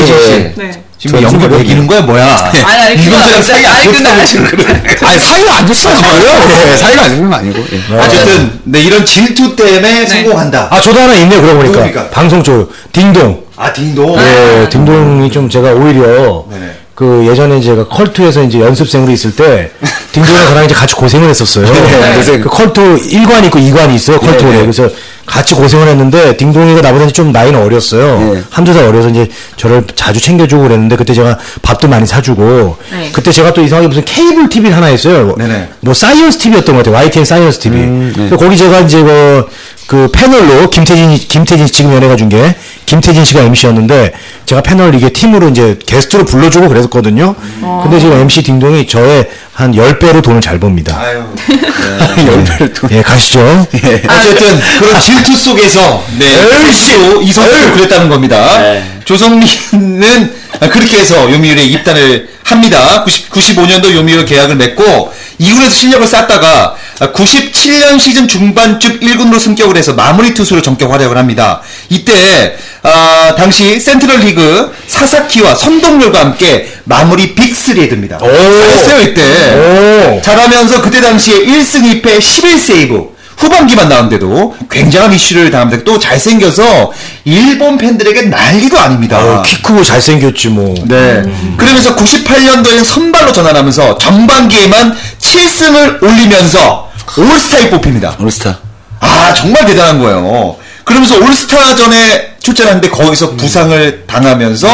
[0.57, 0.83] 네.
[0.99, 2.25] 지금 연기 매기는 거야 뭐야?
[2.65, 4.83] 아니, 아니, 아니, 사이가 안 아니, 근데 좋다고 지금 그래.
[5.03, 6.23] 아니 사이가 안 좋진 않고요.
[6.49, 7.65] 네, 사이가 안 좋은 건 아니고.
[7.73, 7.99] 예.
[7.99, 10.69] 어쨌든 네 이런 질투 때문에 성공한다.
[10.71, 12.11] 아 저도 하나 있네요 그러고 보니까 누굽니까?
[12.11, 14.17] 방송 쪽 딩동 아 딩동.
[14.19, 16.73] 예, 딩동이 좀 제가 오히려 네네.
[16.95, 19.71] 그 예전에 제가 컬투에서 이제 연습생으로 있을 때
[20.13, 21.67] 딩동이랑 저랑 이제 같이 고생을 했었어요.
[21.71, 22.39] 네.
[22.41, 22.81] 그 컬투
[23.11, 24.19] 1관 있고 2관이 있어요.
[24.19, 24.51] 컬투에.
[24.51, 24.61] 네.
[24.61, 24.89] 그래서
[25.27, 28.33] 같이 고생을 했는데 딩동이가 나보다 좀 나이는 어렸어요.
[28.33, 28.43] 네.
[28.51, 33.11] 한두 살 어려서 이제 저를 자주 챙겨주고 그랬는데 그때 제가 밥도 많이 사주고 네.
[33.13, 35.35] 그때 제가 또 이상하게 무슨 케이블 TV를 하나 했어요.
[35.37, 35.69] 네네.
[35.81, 36.95] 뭐 사이언스 TV였던 것 같아요.
[36.95, 38.13] YTN 사이언스 TV.
[38.15, 39.47] 그래서 거기 제가 이제 그,
[39.87, 42.55] 그 패널로 김태진, 김태진 씨 지금 연예가 중계
[42.87, 44.13] 김태진 씨가 MC였는데
[44.47, 47.35] 제가 패널 이게 팀으로 이제 게스트로 불러주고 그랬었거든요.
[47.83, 50.97] 근데 지금 MC 딩동이 저의 한 10배로 돈을 잘 법니다.
[51.01, 51.25] 아유.
[52.27, 52.89] 열배를 또.
[52.93, 53.41] 예, 가시죠.
[53.41, 56.27] 어쨌든 그런 질투 속에서 네
[56.71, 58.59] 이선수 이선수 그랬다는 겁니다.
[58.59, 58.85] 네.
[59.05, 60.35] 조성민은
[60.71, 63.03] 그렇게 해서 요미울에 입단을 합니다.
[63.05, 70.33] 90, 95년도 요미울 계약을 맺고 2군에서 실력을 쌓다가 97년 시즌 중반쯤 1군으로 승격을 해서 마무리
[70.33, 71.61] 투수로 전격 활약을 합니다.
[71.89, 78.19] 이때 아, 당시 센트럴 리그 사사키와 선동열과 함께 마무리 빅3에 듭니다.
[78.19, 80.17] 잘했어요 이때.
[80.17, 80.23] 오.
[80.23, 85.85] 잘하면서 그때 당시에 1승 2패 11세이브 후반기만 나왔는데도 굉장한 이슈를 당합니다.
[85.85, 86.93] 또 잘생겨서
[87.25, 89.19] 일본 팬들에게 난리도 아닙니다.
[89.19, 90.75] 어, 키 크고 잘생겼지 뭐.
[90.87, 91.23] 네.
[91.57, 98.17] 그러면서 98년도에는 선발로 전환하면서 전반기에만 7승을 올리면서 올스타에 뽑힙니다.
[98.21, 98.59] 올스타.
[99.01, 100.57] 아 정말 대단한 거예요.
[100.85, 104.69] 그러면서 올스타전에 출전하는데 거기서 부상을 당하면서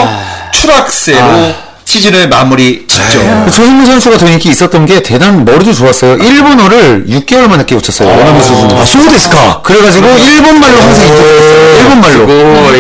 [0.53, 1.55] 추락세로
[1.93, 3.51] 시즌을 마무리 짓죠.
[3.51, 6.15] 조현무 선수가 더 인기 있었던 게 대단 머리도 좋았어요.
[6.17, 8.09] 일본어를 6개월 만에 깨우쳤어요.
[8.09, 8.71] 원어민 수준.
[8.79, 9.61] 아, 소데스카.
[9.63, 11.77] 그래가지고 일본말로 항상 인터뷰했어요.
[11.77, 12.27] 일본말로.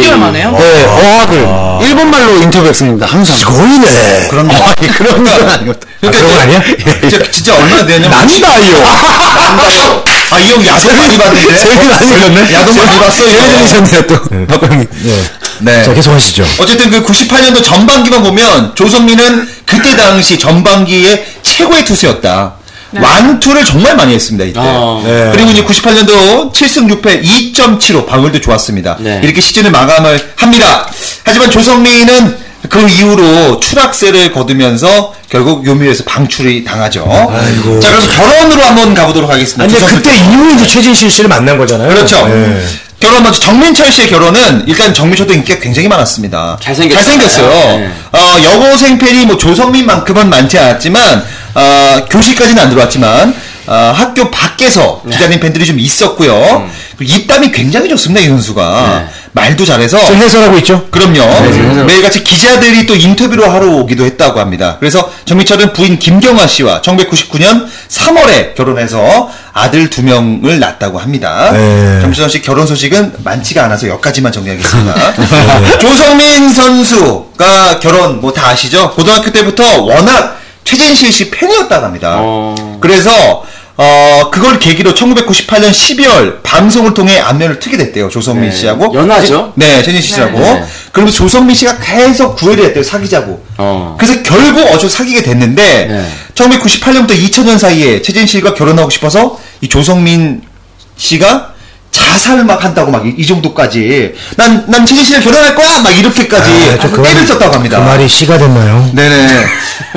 [0.00, 0.52] 6개월 만에요?
[0.52, 3.04] 네, 어학을 일본말로 인터뷰했습니다.
[3.06, 3.36] 항상.
[3.54, 4.28] 거이네.
[4.30, 4.54] 그런 거.
[4.54, 5.86] 아니, 그런 건 아니었다.
[6.04, 6.62] 아, 그런 거 아니야?
[7.02, 8.78] 진짜, 진짜 얼마나 되냐면 난다요.
[8.80, 10.04] 난다요.
[10.30, 11.58] 아, 이 형 야동 많이 봤는데?
[11.58, 12.54] 제일 많이 걸렸네?
[12.54, 13.44] 야동 많이 봤어, 이거.
[13.44, 14.14] 들리셨네요, 또.
[14.46, 14.86] 박광님.
[15.02, 15.22] 네.
[15.64, 16.44] 자, 계속 하시죠.
[16.58, 22.54] 어쨌든 그 98년도 전반기만 보면 조성민은 그때 당시 전반기의 최고의 투수였다.
[22.94, 24.60] 완투를 정말 많이 했습니다, 이때.
[24.60, 25.00] 아.
[25.02, 25.30] 네.
[25.32, 27.22] 그리고 이제 98년도 7승 6패
[27.54, 28.96] 2.75 방울도 좋았습니다.
[29.00, 29.20] 네.
[29.22, 30.86] 이렇게 시즌을 마감을 합니다.
[31.24, 37.04] 하지만 조성민은 그 이후로 추락세를 거두면서 결국 요미에서 방출이 당하죠.
[37.82, 39.64] 자, 그래서 결혼으로 한번 가보도록 하겠습니다.
[39.64, 41.90] 아니, 그때 이후에 이제 최진실 씨를 만난 거잖아요.
[41.90, 42.26] 그렇죠.
[42.28, 42.64] 네.
[42.98, 46.56] 결혼 먼저 정민철 씨의 결혼은 일단 정민철도 인기가 굉장히 많았습니다.
[46.62, 47.04] 잘생겼어요.
[47.04, 47.78] 잘생겼어요.
[47.78, 47.90] 네.
[48.12, 53.34] 어, 여고생 팬이 뭐 조성민만큼은 많지 않았지만 어, 교실까지는 안 들어왔지만
[53.66, 56.70] 어, 학교 밖에서 기다리는 팬들이 좀 있었고요.
[56.96, 60.86] 그리고 입담이 굉장히 좋습니다 이 선수가 말도 잘해서 지금 해설하고 있죠.
[60.90, 61.14] 그럼요.
[61.52, 61.84] 지금 해설.
[61.86, 64.76] 매일같이 기자들이 또 인터뷰를 하러 오기도 했다고 합니다.
[64.78, 71.50] 그래서 정민철은 부인 김경아 씨와 1999년 3월에 결혼해서 아들 두 명을 낳았다고 합니다.
[71.52, 72.00] 네.
[72.02, 75.14] 정민철 씨 결혼 소식은 많지가 않아서 여기까지만 정리하겠습니다.
[75.80, 78.90] 조성민 선수가 결혼 뭐 다 아시죠?
[78.92, 82.16] 고등학교 때부터 워낙 최진실 씨 팬이었다고 합니다.
[82.18, 82.78] 어.
[82.80, 83.44] 그래서
[83.76, 88.08] 어 그걸 계기로 1998년 12월 방송을 통해 안면을 트게 됐대요.
[88.10, 88.56] 조성민 네.
[88.56, 89.52] 씨하고 연하죠?
[89.56, 90.38] 네, 최진실 씨하고.
[90.38, 90.64] 네.
[90.92, 92.84] 그러면서 조성민 씨가 계속 구애를 했대요.
[92.84, 93.42] 사귀자고.
[93.56, 93.96] 어.
[93.98, 96.06] 그래서 결국 어저 사귀게 됐는데 네.
[96.34, 100.42] 1998년부터 2000년 사이에 최진실과 결혼하고 싶어서 이 조성민
[100.96, 101.51] 씨가
[102.12, 107.02] 자살 막 한다고 막 이 정도까지 난 난 최진실을 결혼할 거야 막 이렇게까지 아, 저그
[107.02, 107.78] 때를 말이- 썼다고 합니다.
[107.78, 108.90] 그 말이 씨가 됐나요?
[108.92, 109.44] 네네.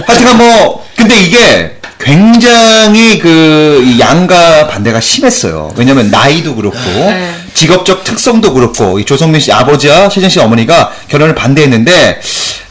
[0.08, 5.72] 하여튼간 뭐 근데 이게 굉장히 그이 양가 반대가 심했어요.
[5.76, 7.34] 왜냐면 나이도 그렇고 네.
[7.56, 12.22] 직업적 특성도 그렇고 이 조성민 씨 아버지와 최진 씨 어머니가 결혼을 반대했는데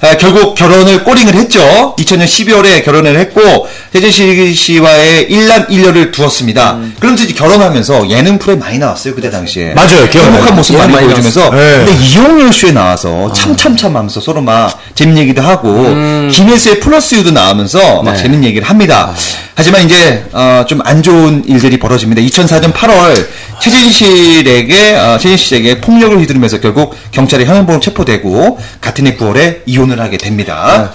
[0.03, 1.95] 아, 결국 결혼을 꼬링을 했죠.
[1.99, 6.79] 2000년 12월에 결혼을 했고 최진 씨 씨와의 일남 일녀를 두었습니다.
[7.01, 9.73] 그러면서 이제 결혼하면서 예능 프로에 많이 나왔어요 그때 당시에.
[9.73, 10.07] 맞아요.
[10.07, 11.51] 행복한 모습 많이 많이 보여주면서.
[11.51, 11.85] 네.
[11.87, 15.85] 근데 이용열 쇼에 나와서 참참참 하면서 서로 막 재밌는 얘기도 하고
[16.31, 18.19] 김혜수의 플러스 유도 나오면서 막 네.
[18.19, 19.15] 재밌는 얘기를 합니다.
[19.57, 22.21] 하지만 이제 어, 좀 안 좋은 일들이 벌어집니다.
[22.23, 23.27] 2004년 8월
[23.61, 30.93] 최진실에게 어, 최진실에게 폭력을 휘두르면서 결국 경찰에 현행범으로 체포되고 같은 해 9월에 이혼을 하게 됩니다.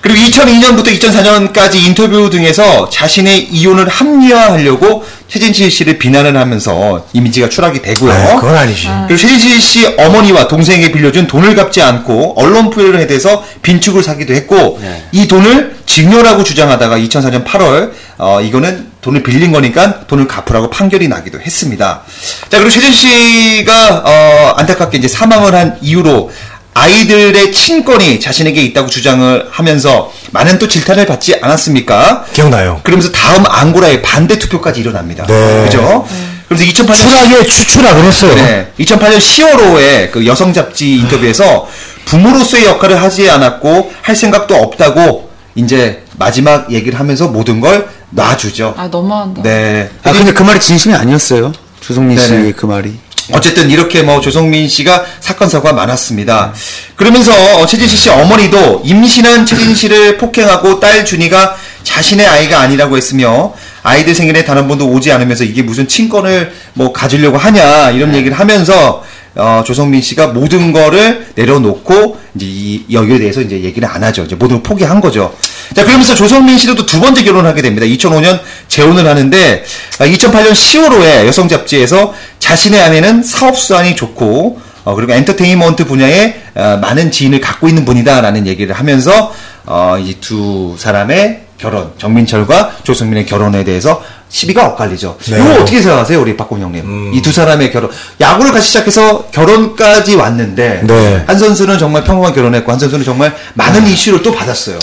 [0.00, 8.10] 그리고 2002년부터 2004년까지 인터뷰 등에서 자신의 이혼을 합리화하려고 최진실 씨를 비난을 하면서 이미지가 추락이 되고요.
[8.10, 8.88] 아, 그건 아니지.
[9.06, 14.78] 그리고 최진실 씨 어머니와 동생에게 빌려준 돈을 갚지 않고 언론 표현을 해대서 빈축을 사기도 했고
[14.80, 15.04] 네.
[15.12, 21.40] 이 돈을 증여라고 주장하다가 2004년 8월 어 이거는 돈을 빌린 거니까 돈을 갚으라고 판결이 나기도
[21.40, 22.02] 했습니다.
[22.48, 26.30] 자 그리고 최진 씨가 어 안타깝게 이제 사망을 한 이후로
[26.74, 32.26] 아이들의 친권이 자신에게 있다고 주장을 하면서 많은 또 질타를 받지 않았습니까?
[32.32, 32.80] 기억나요.
[32.84, 35.26] 그러면서 다음 앙고라의 반대 투표까지 일어납니다.
[35.26, 35.64] 네.
[35.64, 36.06] 그죠?
[36.48, 38.34] 그래서 2008년 추락에 추추락을 했어요.
[38.36, 38.68] 네.
[38.78, 41.68] 2008년 10월호에 그 여성 잡지 인터뷰에서
[42.04, 48.74] 부모로서의 역할을 하지 않았고 할 생각도 없다고 이제 마지막 얘기를 하면서 모든 걸 놔주죠.
[48.76, 49.42] 아 너무한다.
[49.42, 49.90] 네.
[50.04, 51.52] 아 근데 그 말이 진심이 아니었어요.
[51.80, 52.26] 조성민 네네.
[52.28, 52.94] 씨의 그 말이.
[53.32, 56.52] 어쨌든 이렇게 뭐 조성민 씨가 사건 사고가 많았습니다.
[56.96, 63.54] 그러면서 어, 최진실 씨 어머니도 임신한 최진 씨를 폭행하고 딸 준이가 자신의 아이가 아니라고 했으며
[63.82, 68.38] 아이들 생일에 단 한 번도 오지 않으면서 이게 무슨 친권을 뭐 가지려고 하냐 이런 얘기를
[68.38, 69.04] 하면서
[69.36, 74.24] 어, 조성민 씨가 모든 거를 내려놓고 이제 이 여기에 대해서 이제 얘기를 안 하죠.
[74.24, 75.34] 이제 모든 걸 포기한 거죠.
[75.74, 77.86] 자, 그러면서 조성민 씨도 또 두 번째 결혼을 하게 됩니다.
[77.86, 79.64] 2005년 재혼을 하는데
[79.98, 87.10] 2008년 10월호에 여성 잡지에서 자신의 아내는 사업 수완이 좋고 어, 그리고 엔터테인먼트 분야에 어, 많은
[87.12, 89.32] 지인을 갖고 있는 분이다라는 얘기를 하면서
[89.66, 95.18] 어, 이 두 사람의 결혼, 정민철과 조성민의 결혼에 대해서 시비가 엇갈리죠.
[95.28, 95.38] 네.
[95.38, 97.12] 이거 어떻게 생각하세요, 우리 박공 형님?
[97.14, 101.24] 이두 사람의 결혼, 야구를 같이 시작해서 결혼까지 왔는데 네.
[101.26, 104.78] 한 선수는 정말 평범한 결혼했고 한 선수는 정말 많은 이슈를 또 받았어요.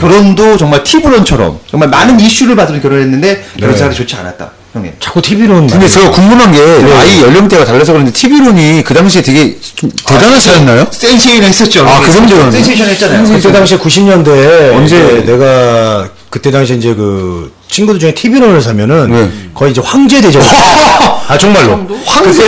[0.00, 4.92] 결혼도 정말 티브런처럼 정말 많은 이슈를 받으며 결혼했는데 결혼 생활이 좋지 않았다, 형님.
[5.00, 6.58] 자꾸 TV로는 근데 제가 궁금한 게
[6.94, 10.86] 아이 연령대가 달라서 그런데 TV론이 그 당시에 되게 좀 대단하지 않나요?
[10.90, 11.86] 센세이션 했었죠.
[11.86, 12.50] 아, 그 정도였나요?
[12.52, 13.28] 센세이션 했잖아요.
[13.34, 19.30] 그때 당시에 90년대에 언제- 내가 그때 당시에 이제 그 친구들 중에 TV론을 사면은 네.
[19.54, 20.40] 거의 이제 황제 대접.
[21.28, 21.86] 아 정말로.
[22.06, 22.42] 황제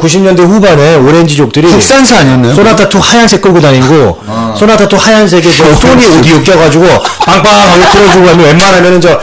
[0.00, 2.54] 90년대 후반에 오렌지족들이 국산차 아니었나요?
[2.54, 4.20] 소나타 2 하얀색 끌고 다니고
[4.58, 6.86] 소나타 2 하얀색에 저 소니 오디오 껴가지고
[7.24, 9.18] 빵빵하게 틀어주고 하면 웬만하면은 저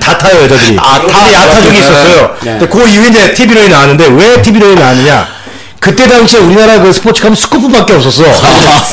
[0.00, 0.76] 다 타요 여자들이.
[0.78, 1.32] 아, 타.
[1.32, 1.78] 야타족이 네.
[1.78, 2.36] 있었어요.
[2.42, 2.50] 네.
[2.58, 5.28] 근데 그 이후에 이제 TV론이 나왔는데 왜 TV론이 나왔느냐?
[5.80, 8.24] 그때 당시에 우리나라 그 스포츠 가면 스코프밖에 없었어.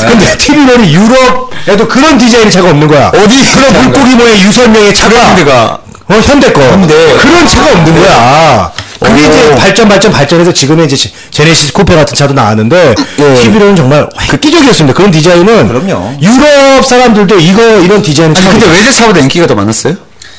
[0.08, 3.10] 근데 TV론이 유럽에도 그런 디자인의 차가 없는 거야.
[3.14, 5.80] 어디 그런 물고기 모의 유선형의 차가 현대가.
[6.10, 6.62] 어 현대 거.
[6.62, 8.72] 그런 차가 없는 거야.
[9.00, 14.08] 그게 이제 발전 발전 발전해서 지금의 이제 제- 제네시스 쿠페 같은 차도 나왔는데 TV로는 정말
[14.34, 14.96] 획기적이었습니다.
[14.96, 16.14] 그런 디자인은 그럼요.
[16.22, 19.96] 유럽 사람들도 이거 이런 디자인을 아니 근데 외제차보다 인기가 더 많았어요?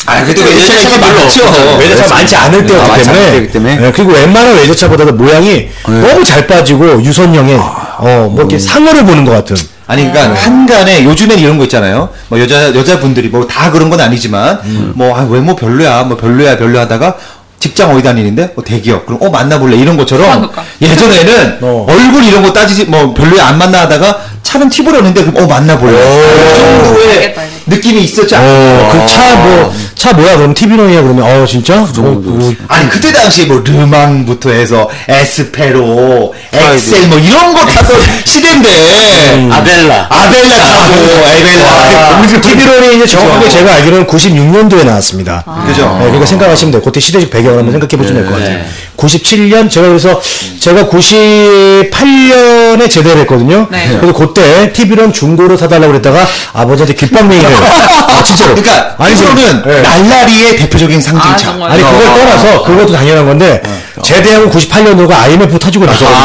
[0.09, 1.43] 아, 그때 그때 외제차가 별로 많았죠.
[1.47, 1.77] 없었죠.
[1.79, 3.77] 외제차 많지 않을 때였기 아, 많지 때문에, 않을 때였기 때문에.
[3.77, 9.33] 네, 그리고 웬만한 외제차보다도 모양이 너무 잘 빠지고 유선형에 어 뭐 이렇게 상어를 보는 것
[9.33, 9.57] 같은.
[9.87, 12.11] 아니 그러니까 한간에 요즘엔 이런 거 있잖아요.
[12.29, 14.61] 뭐 여자 여자분들이 뭐 다 그런 건 아니지만
[14.95, 17.17] 뭐 아, 외모 별로야, 뭐 별로야, 별로 하다가
[17.59, 18.53] 직장 어디 다니는데?
[18.55, 19.05] 뭐 대기업.
[19.05, 19.77] 그럼 어 만나볼래?
[19.77, 20.63] 이런 것처럼 그러니까.
[20.81, 21.87] 예전에는 어.
[21.89, 26.55] 얼굴 이런 거 따지지 뭐 별로야 안 만나 하다가 차는 얻는데 그럼 어 만나볼래 그
[26.57, 27.63] 정도의 알겠다, 알겠다.
[27.67, 28.89] 느낌이 있었지 어, 않아요?
[28.89, 31.83] 그차뭐차 뭐야 그럼 TV론이야 그러면 어 진짜?
[31.83, 39.49] 어, 어, 아니 그때 당시에 뭐 르망부터 해서 에스페로, 엑셀 뭐 이런 거 타던 시대인데
[39.53, 40.07] 아벨라.
[40.09, 40.95] 아벨라 타고
[41.29, 45.45] 에벨라 TV론이 이제 정확하게 제가 알기로는 96년도에 나왔습니다.
[45.67, 45.95] 그죠?
[45.99, 46.83] 네, 그러니까 생각하시면 돼요.
[46.83, 48.65] 그때 시대적 배경을 한번 생각해 보시면 될 것 같아요.
[48.97, 50.21] 97년 제가 그래서
[50.59, 53.69] 제가 98년에 제대를 했거든요.
[53.71, 53.97] 네.
[54.01, 54.38] 그래서 그때
[54.73, 57.51] TV론 중고로 사달라고 그랬다가 아버지한테 귓방맹이를
[58.09, 58.55] 아, 진짜로.
[58.55, 59.81] 그러니까 아니, 이거는 네.
[59.83, 61.37] 날라리의 대표적인 아, 상징차.
[61.39, 61.71] 정말.
[61.73, 63.63] 아니 그걸 떠나서 그것도 당연한 건데
[64.03, 66.19] 제대하고 98년도가 IMF 터지고 나서거든요.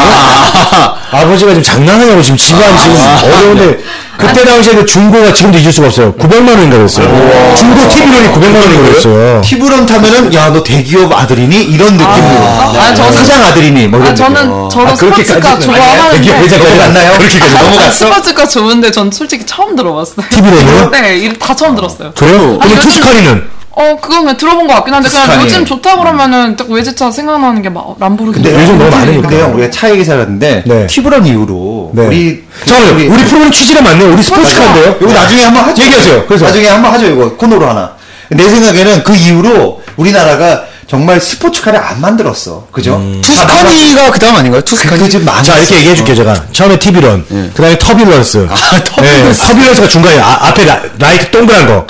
[1.10, 3.78] 아 버지가 지금 장난하냐고 지금 집안 지금 어려운데
[4.16, 6.12] 그때 당시에 그 중고가 지금도 잊을 수가 없어요.
[6.14, 7.54] 900만 원인가 그랬어요.
[7.56, 9.40] 중고 TV론이 900만 원인가 그랬어요.
[9.42, 14.14] 티브런 타면은 야 너 대기업 아들이니 이런 느낌으로 아, 저는- 사장 아들이니 뭐 이런 아,
[14.14, 14.68] 저는 느낌.
[14.70, 17.18] 저도 아, 그렇게까지 스포츠카 좋아하는데 대기업 회장까지 넘어갔나요?
[17.18, 17.92] 그렇게까지 아, 넘어갔어?
[17.92, 20.26] 스포츠카 좋은데 전 솔직히 처음 들어봤어요.
[20.30, 20.90] TV론이요?
[20.90, 22.12] 네, 이다 처음 들었어요.
[22.14, 22.58] 그래요?
[22.58, 25.42] 그럼 요즘- 투스카니는 어, 그건 그냥 들어본 것 같긴 한데 그냥.
[25.42, 28.44] 요즘 좋다 그러면 딱 외제차 생각나는 게 막 람보르기니.
[28.44, 29.28] 근데 요즘 너무 많으니까.
[29.28, 30.86] 근데요 우리가 차 얘기 살았는데 네.
[30.86, 32.06] 티뷰론 이후로 네.
[32.06, 32.94] 우리 잠깐만요.
[32.96, 34.12] 우리- 우리 프로그램 취지가 맞네요.
[34.12, 34.96] 우리 스포츠카인데요.
[35.00, 35.82] 이거 나중에 한번 하죠.
[35.82, 36.26] 얘기하세요.
[36.26, 36.44] 그래서.
[36.46, 37.06] 나중에 한번 하죠.
[37.06, 37.92] 이거 코너로 하나.
[38.28, 42.66] 내 생각에는 그 이후로 우리나라가 정말 스포츠카를 안 만들었어.
[42.70, 43.00] 그죠?
[43.22, 44.60] 투스카니가 그 다음 아닌가요?
[44.62, 45.02] 투스카니?
[45.02, 46.44] 그 지금 많이 자 이렇게 얘기해 줄게요 제가.
[46.52, 47.24] 처음에 티뷰론
[47.54, 48.48] 그다음에 터뷸런스.
[48.48, 49.02] 터뷸런스.
[49.02, 51.86] 네, 터뷸런스가 중간에 아, 앞에 라, 라이트 동그란 거.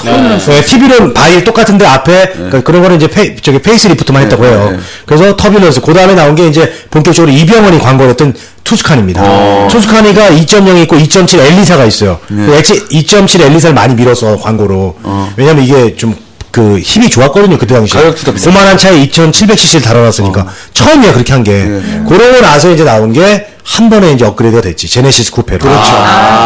[0.47, 2.33] 네, 티뷰론 바디 똑같은데 앞에
[2.65, 4.79] 그런 거는 이제 페, 저기 facelift만 했다고 해요.
[5.07, 9.69] 그래서 터뷸런스 그 다음에 나온 게 이제 본격적으로 이병헌이 광고를 했던 투스카니입니다.
[9.69, 12.19] 투스카니가 2.0이 있고 2.7 엘리사가 있어요.
[12.29, 14.97] 그 액체 2.7 엘리사를 많이 밀어서 광고로.
[15.37, 16.15] 왜냐면 이게 좀
[16.55, 21.43] 그 힘이 좋았거든요 그때 당시에 가격도 더 비쌌- 그만한 차에 2,700cc를 달아놨으니까 처음이야 그렇게 한
[21.43, 21.65] 게.
[22.09, 25.59] 그러고 나서 이제 나온 게 한 번에 이제 업그레이드가 됐지 제네시스 쿠페로.
[25.61, 25.91] 그렇죠.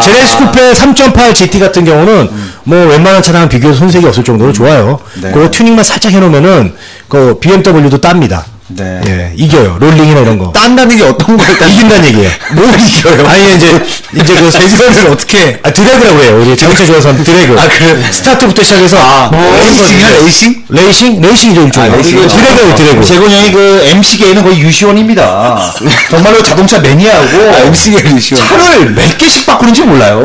[0.05, 2.29] 제네시스 쿠페 3.8 GT 같은 경우는
[2.63, 4.97] 뭐 웬만한 차랑 비교해서 손색이 없을 정도로 좋아요.
[5.21, 5.29] 네.
[5.33, 6.73] 그리고 튜닝만 살짝 해놓으면은
[7.09, 8.45] 그 BMW도 땁니다.
[8.71, 9.01] 네.
[9.07, 9.77] 예, 이겨요.
[9.79, 10.51] 롤링이나 이런 거.
[10.51, 11.65] 딴다는 게 어떤 걸까?
[11.65, 12.29] 이긴다는 얘기예요.
[12.53, 13.27] 뭘 이겨요?
[13.27, 13.83] 아니 이제
[14.15, 15.59] 이제 그 대지선을 어떻게?
[15.63, 16.39] 아 드래그라고 해요.
[16.39, 17.59] 우리 자동차 좋아하는 드래그.
[17.59, 18.11] 아, 그래?
[18.11, 20.63] 스타트부터 시작해서 아, 뭐 레이싱이야, 레이싱?
[20.69, 21.21] 레이싱?
[21.21, 21.89] 레이싱이죠 일종의.
[21.89, 22.27] 아, 레이싱.
[22.27, 23.03] 드래그 드래그.
[23.05, 25.73] 재곤 형이 그 MC계에는 거의 유시원입니다.
[26.11, 28.37] 정말로 자동차 매니아고 아, MC가 레이싱.
[28.37, 30.21] 차를 몇 개씩 바꾸는지 몰라요.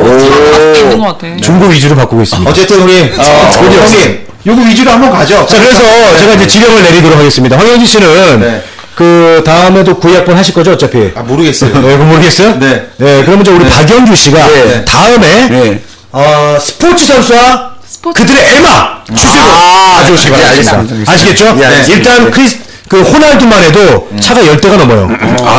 [0.51, 1.35] 다 있는 것 같아.
[1.41, 2.49] 중고 위주로 바꾸고 있습니다.
[2.51, 5.45] 어쨌든 우리 어, 돈이 형님 요거 위주로 한번 가죠.
[5.47, 5.79] 자, 그래서
[6.19, 7.57] 제가 이제 지령을 내리도록 하겠습니다.
[7.57, 8.63] 황현지 씨는 네.
[8.95, 11.11] 그 다음에도 구약번 하실 거죠, 어차피?
[11.15, 11.73] 아 모르겠어요.
[11.81, 12.59] 네, 모르겠어요?
[12.59, 12.87] 네.
[12.97, 14.85] 그러면 이제 우리 박영규 씨가 네.
[14.85, 15.81] 다음에 네.
[16.11, 18.21] 어, 스포츠 선수와 스포츠.
[18.21, 20.79] 그들의 에마 주제로 아, 가져오시기 네, 바라겠습니다.
[20.79, 21.11] 알겠습니다.
[21.11, 21.45] 아시겠죠?
[21.59, 21.95] 예, 알겠습니다.
[21.95, 25.09] 일단 크리스 그 호날두만 해도 차가 열대가 넘어요.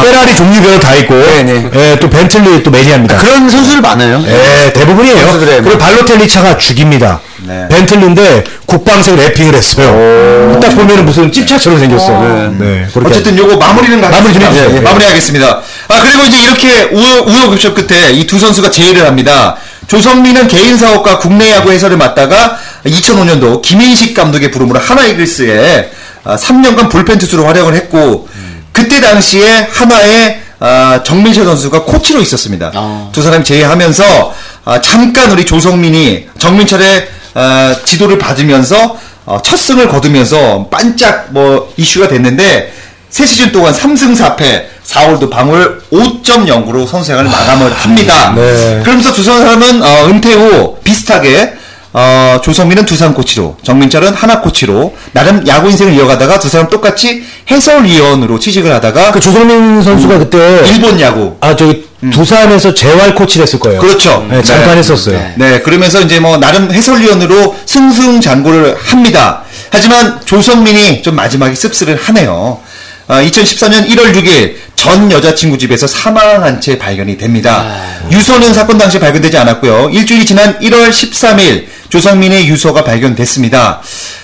[0.02, 1.70] 페라리 종류별로 다 있고, 네, 네.
[1.74, 3.16] 예, 또 벤틀리 또 매니아입니다.
[3.18, 4.22] 그런 선수들 많아요.
[4.28, 5.18] 예, 대부분이에요.
[5.18, 7.20] 선수들의 그리고 발로텔리 차가 죽입니다.
[7.46, 7.68] 네.
[7.68, 10.58] 벤틀리인데 국방색 래핑을 했어요.
[10.60, 12.52] 딱 보면 무슨 찝차처럼 생겼어.
[12.58, 12.86] 네.
[12.92, 14.76] 그렇게 어쨌든 요거 마무리는 가 마무리 좀 해주세요.
[14.76, 14.80] 예.
[14.80, 15.60] 마무리하겠습니다.
[15.88, 19.56] 아 그리고 이제 이렇게 우여 우여곡절 끝에 이 두 선수가 제의를 합니다.
[19.86, 25.90] 조성민은 개인 사업과 국내 야구 해설을 맡다가 2005년도 김인식 감독의 부름으로 하나 이글스에
[26.24, 28.28] 아, 3년간 불펜 투수로 활약을 했고
[28.72, 32.72] 그때 당시에 한화에 아, 정민철 선수가 코치로 있었습니다.
[32.74, 33.08] 아.
[33.12, 40.68] 두 사람이 재회하면서 아, 잠깐 우리 조성민이 정민철의 아, 지도를 받으면서 어, 첫 승을 거두면서
[40.70, 42.72] 반짝 뭐 이슈가 됐는데
[43.10, 48.32] 세 시즌 동안 3승 4패 4홀드 방어율 5.0으로 선수 생활을 마감을 합니다.
[48.34, 48.80] 네.
[48.82, 51.54] 그러면서 두 사람은 어, 은퇴 후 비슷하게
[51.92, 58.38] 어, 조성민은 두산 코치로, 정민철은 하나 코치로 나름 야구 인생을 이어가다가 두 사람 똑같이 해설위원으로
[58.38, 63.80] 취직을 하다가 그 조성민 선수가 그때 일본 야구 아 저기 두산에서 재활 코치를 했을 거예요.
[63.80, 64.26] 그렇죠.
[64.30, 64.78] 네, 잠깐 네.
[64.78, 65.18] 했었어요.
[65.18, 65.34] 네.
[65.36, 69.42] 네, 그러면서 이제 뭐 나름 해설위원으로 승승장구를 합니다.
[69.70, 72.60] 하지만 조성민이 좀 마지막에 씁쓸을 하네요.
[73.08, 77.64] 어, 2014년 1월 6일 전 여자친구 집에서 사망한 채 발견이 됩니다.
[78.10, 79.90] 유서는 사건 당시 발견되지 않았고요.
[79.92, 83.80] 일주일이 지난 1월 13일 조성민의 유서가 발견됐습니다.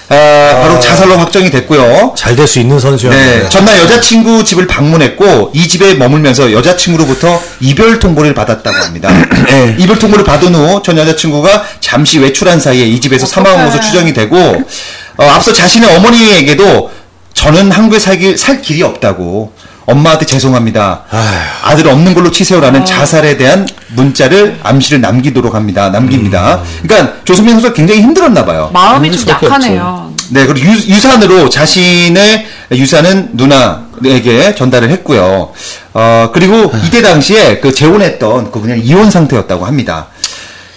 [0.09, 0.15] 아,
[0.61, 2.15] 바로 자살로 확정이 됐고요.
[2.19, 3.43] 잘 될 수 있는 선수였는데.
[3.45, 9.09] 네, 전날 여자친구 집을 방문했고 이 집에 머물면서 여자친구로부터 이별 통보를 받았다고 합니다.
[9.47, 9.77] 네.
[9.79, 14.37] 이별 통보를 받은 후 전 여자친구가 잠시 외출한 사이에 이 집에서 사망한 것으로 추정이 되고
[15.17, 16.91] 어, 앞서 자신의 어머니에게도
[17.35, 19.53] 저는 한국에 살기, 살 길이 없다고
[19.85, 21.03] 엄마한테 죄송합니다.
[21.65, 25.91] 아들 없는 걸로 치세요라는 자살에 대한 문자를 암시를 남기도록 합니다.
[25.91, 26.63] 남깁니다.
[26.83, 28.71] 그러니까 조수민 선수가 굉장히 힘들었나 봐요.
[28.73, 30.13] 마음이 좀 수밖에 약하네요.
[30.31, 35.53] 네, 그리고 유, 산으로 자신의 유산은 누나에게 전달을 했고요.
[35.95, 40.07] 어, 그리고 이때 당시에 그 재혼했던 그 그냥 이혼 상태였다고 합니다.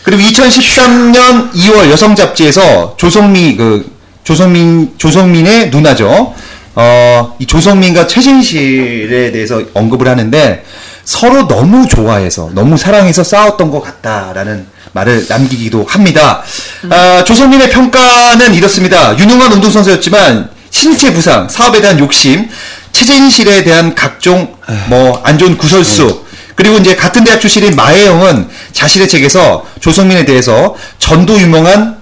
[0.04, 3.95] 그리고 2013년 2월 여성 잡지에서 조성미 그
[4.26, 6.34] 조성민 조성민의 누나죠.
[6.78, 10.66] 어, 이 조성민과 최진실에 대해서 언급을 하는데
[11.06, 16.42] 서로 너무 좋아해서 너무 사랑해서 싸웠던 것 같다라는 말을 남기기도 합니다.
[16.90, 19.18] 아, 조성민의 평가는 이렇습니다.
[19.18, 22.50] 유능한 운동선수였지만 신체 부상, 사업에 대한 욕심,
[22.92, 24.56] 최진실에 대한 각종
[24.90, 31.40] 뭐 안 좋은 구설수 그리고 이제 같은 대학 출신인 마혜영은 자신의 책에서 조성민에 대해서 전도
[31.40, 31.95] 유명한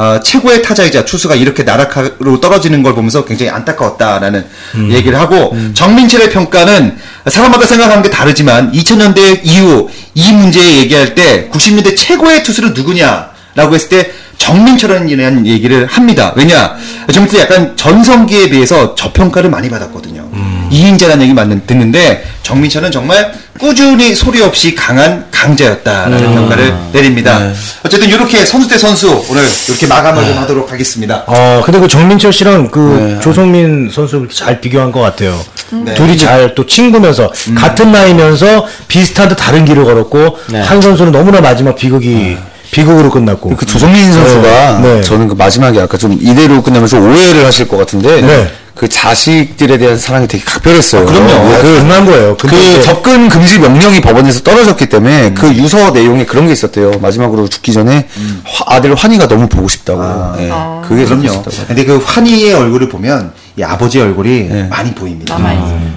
[0.00, 4.46] 어, 최고의 타자이자 투수가 이렇게 나락으로 떨어지는 걸 보면서 굉장히 안타까웠다라는
[4.92, 11.98] 얘기를 하고 정민철의 평가는 사람마다 생각하는 게 다르지만 2000년대 이후 이 문제 얘기할 때 90년대
[11.98, 16.32] 최고의 투수는 누구냐라고 했을 때 정민철이라는 얘기를 합니다.
[16.34, 16.76] 왜냐?
[17.12, 20.29] 정민철이 약간 전성기에 비해서 저평가를 많이 받았거든요.
[20.70, 27.38] 이인자라는 얘기 맞는, 듣는데 정민철은 정말 꾸준히 소리 없이 강한 강자였다라는 평가를 내립니다.
[27.84, 31.24] 어쨌든 이렇게 선수 대 선수 오늘 이렇게 마감을 좀 하도록 하겠습니다.
[31.26, 35.38] 어, 근데 그 정민철 씨랑 그 조성민 선수 잘 비교한 것 같아요.
[35.70, 35.94] 네.
[35.94, 40.60] 둘이 잘 또 친구면서 같은 나이면서 비슷한 듯 다른 길을 걸었고 네.
[40.60, 42.36] 한 선수는 너무나 마지막 비극이
[42.70, 45.00] 비극으로 끝났고 그 조성민 선수가 네.
[45.02, 48.50] 저는 그 마지막에 아까 좀 이대로 끝나면서 오해를 하실 것 같은데 네.
[48.74, 51.04] 그 자식들에 대한 사랑이 되게 각별했어요.
[51.04, 51.58] 그럼요.
[51.60, 52.36] 그, 끝난 거예요.
[52.38, 55.34] 근데 그 접근 금지 명령이 법원에서 떨어졌기 때문에 음.
[55.34, 56.92] 그 유서 내용에 그런 게 있었대요.
[57.02, 58.06] 마지막으로 죽기 전에
[58.44, 60.02] 화- 아들 환희가 너무 보고 싶다고.
[60.38, 60.50] 예.
[60.88, 61.42] 그게 그럼요.
[61.66, 65.36] 근데 그 환희의 얼굴을 보면 이 아버지의 얼굴이 많이 보입니다.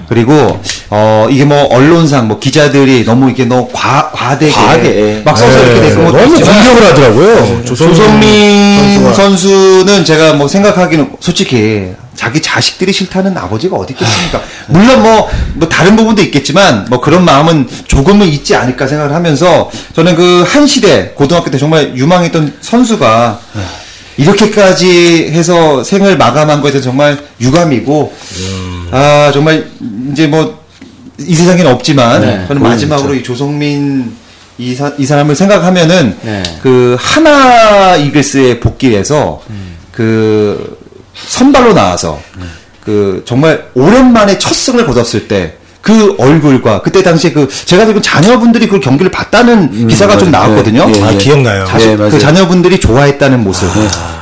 [0.06, 5.22] 그리고 어 이게 뭐 언론상 뭐 기자들이 너무 이게 너무 과 과대게 과하게.
[5.24, 7.64] 막 써서 이렇게 네, 되는 것도 너무 있지만 공격을 하더라고요.
[7.64, 9.12] 조성민 선수가.
[9.14, 14.40] 선수는 제가 뭐 생각하기는 솔직히 자기 자식들이 싫다는 아버지가 어디 있겠습니까?
[14.68, 20.14] 물론 뭐, 뭐 다른 부분도 있겠지만 뭐 그런 마음은 조금은 있지 않을까 생각을 하면서 저는
[20.16, 23.40] 그 한 시대 고등학교 때 정말 유망했던 선수가
[24.16, 28.14] 이렇게까지 해서 생을 마감한 거에 대해서 정말 유감이고
[28.92, 29.68] 아 정말
[30.12, 30.64] 이제 뭐
[31.18, 34.12] 이 세상에는 없지만 네, 저는 마지막으로 이 조성민
[34.58, 36.42] 이, 사, 이 사람을 생각하면은 네.
[36.62, 39.40] 그 하나 이글스에 복귀해서
[39.92, 40.78] 그
[41.14, 42.20] 선발로 나와서
[42.84, 48.68] 그 정말 오랜만에 첫 승을 거뒀을 때 그 얼굴과 그때 당시에 그 제가 지금 자녀분들이
[48.68, 50.46] 그 경기를 봤다는 기사가 좀 맞아요.
[50.46, 50.86] 나왔거든요.
[50.88, 51.16] 예, 예, 아 예.
[51.18, 51.66] 기억나요.
[51.66, 52.10] 자식, 네, 맞아요.
[52.10, 53.68] 그 자녀분들이 좋아했다는 모습.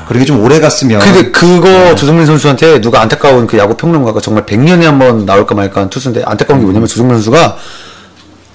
[0.09, 0.99] 그런 게좀 오래 갔으면.
[0.99, 5.83] 근데 그거 조성민 선수한테 누가 안타까운 그 야구 평론가가 정말 100년에 한 번 나올까 말까
[5.83, 7.57] 한 투수인데 안타까운 게 뭐냐면 조성민 선수가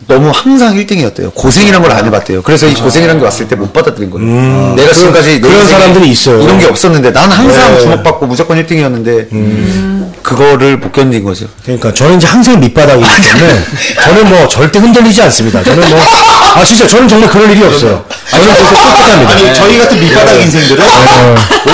[0.07, 1.33] 너무 항상 1등이었대요.
[1.33, 2.41] 고생이란 걸 안 해봤대요.
[2.43, 4.75] 그래서 이 고생이란 게 왔을 때 못 받아들인 거예요.
[4.75, 6.41] 내가 지금까지 내 그런 인생에 사람들이 있어요.
[6.41, 7.79] 이런 게 없었는데 난 항상 네.
[7.81, 11.47] 주목받고 무조건 1등이었는데 그거를 못 견딘 거죠.
[11.63, 13.59] 그러니까 저는 이제 항상 밑바닥이기 때문에
[14.03, 15.63] 저는 뭐 절대 흔들리지 않습니다.
[15.63, 15.99] 저는 뭐
[16.55, 18.03] 아 진짜 저는 정말 그럴 일이 없어요.
[18.29, 19.31] 저는 계속 꿋꿋합니다.
[19.31, 20.83] 아니 저희 같은 밑바닥 인생들은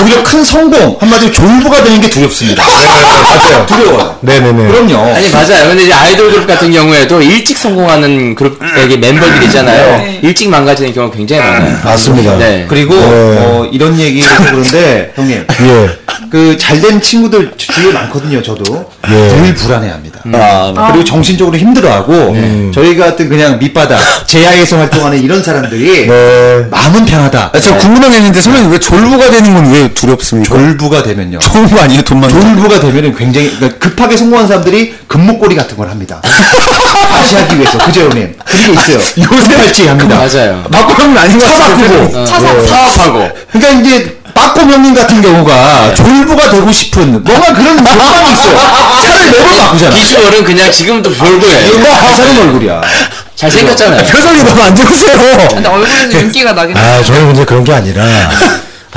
[0.02, 2.62] 오히려 큰 성공 한마디로 졸부가 되는 게 두렵습니다.
[2.64, 3.66] 맞아요.
[3.66, 4.18] 두려워요.
[4.20, 4.68] 네네네.
[4.68, 5.14] 그럼요.
[5.14, 5.68] 아니 맞아요.
[5.68, 9.96] 근데 이제 아이돌 그룹 같은 경우에도 일찍 성공하는 그룹의 멤버들 있잖아요.
[9.98, 10.20] 네.
[10.22, 11.78] 일찍 망가지는 경우가 굉장히 많아요.
[11.84, 12.36] 맞습니다.
[12.38, 12.66] 네.
[12.68, 15.88] 그리고 어, 이런 얘기해서 그런데 형님 예.
[16.30, 18.42] 그 잘된 친구들 주- 주위에 많거든요.
[18.42, 19.12] 저도 예.
[19.12, 20.20] 늘 불안해합니다.
[20.34, 22.34] 아, 그리고 정신적으로 힘들어하고
[22.74, 26.66] 저희 같은 그냥 밑바닥 제야에서 활동하는 이런 사람들이 네.
[26.70, 27.50] 마음은 편하다.
[27.54, 30.54] 아, 저 궁금한 게 있는데 선배님 왜 졸부가 되는 건 왜 두렵습니까?
[30.54, 31.38] 졸부가 되면요.
[31.38, 32.02] 좋은 거 아니에요?
[32.02, 36.20] 돈만 졸부가 되면은 굉장히 그러니까 급하게 성공한 사람들이 금목걸이 같은 걸 합니다.
[36.22, 38.34] 다시 하기 위해서 그죠 형님?
[38.44, 38.96] 그게 있어요.
[39.18, 40.16] 요새 할지 합니다.
[40.18, 40.62] 맞아요.
[40.70, 41.98] 바꾸면 아닌 것차 같은데.
[41.98, 42.24] 바꾸고.
[42.26, 43.30] 차 사 사업하고.
[43.52, 48.56] 그러니까 이제 빠꼬 형님 같은 경우가 졸부가 되고 싶은 뭔가 그런 욕망이 있어요.
[49.02, 49.90] 차를 매번 바꾸잖아.
[49.96, 51.68] 비주얼은 그냥 지금도 졸부예요.
[51.78, 52.80] 이거 안 사는 얼굴이야.
[53.36, 54.04] 잘생겼잖아요.
[54.04, 55.18] 표정이 너무 안 좋으세요.
[55.48, 58.04] 근데 얼굴에서 윤기가 나긴 아, 저는 근데 그런 게 아니라,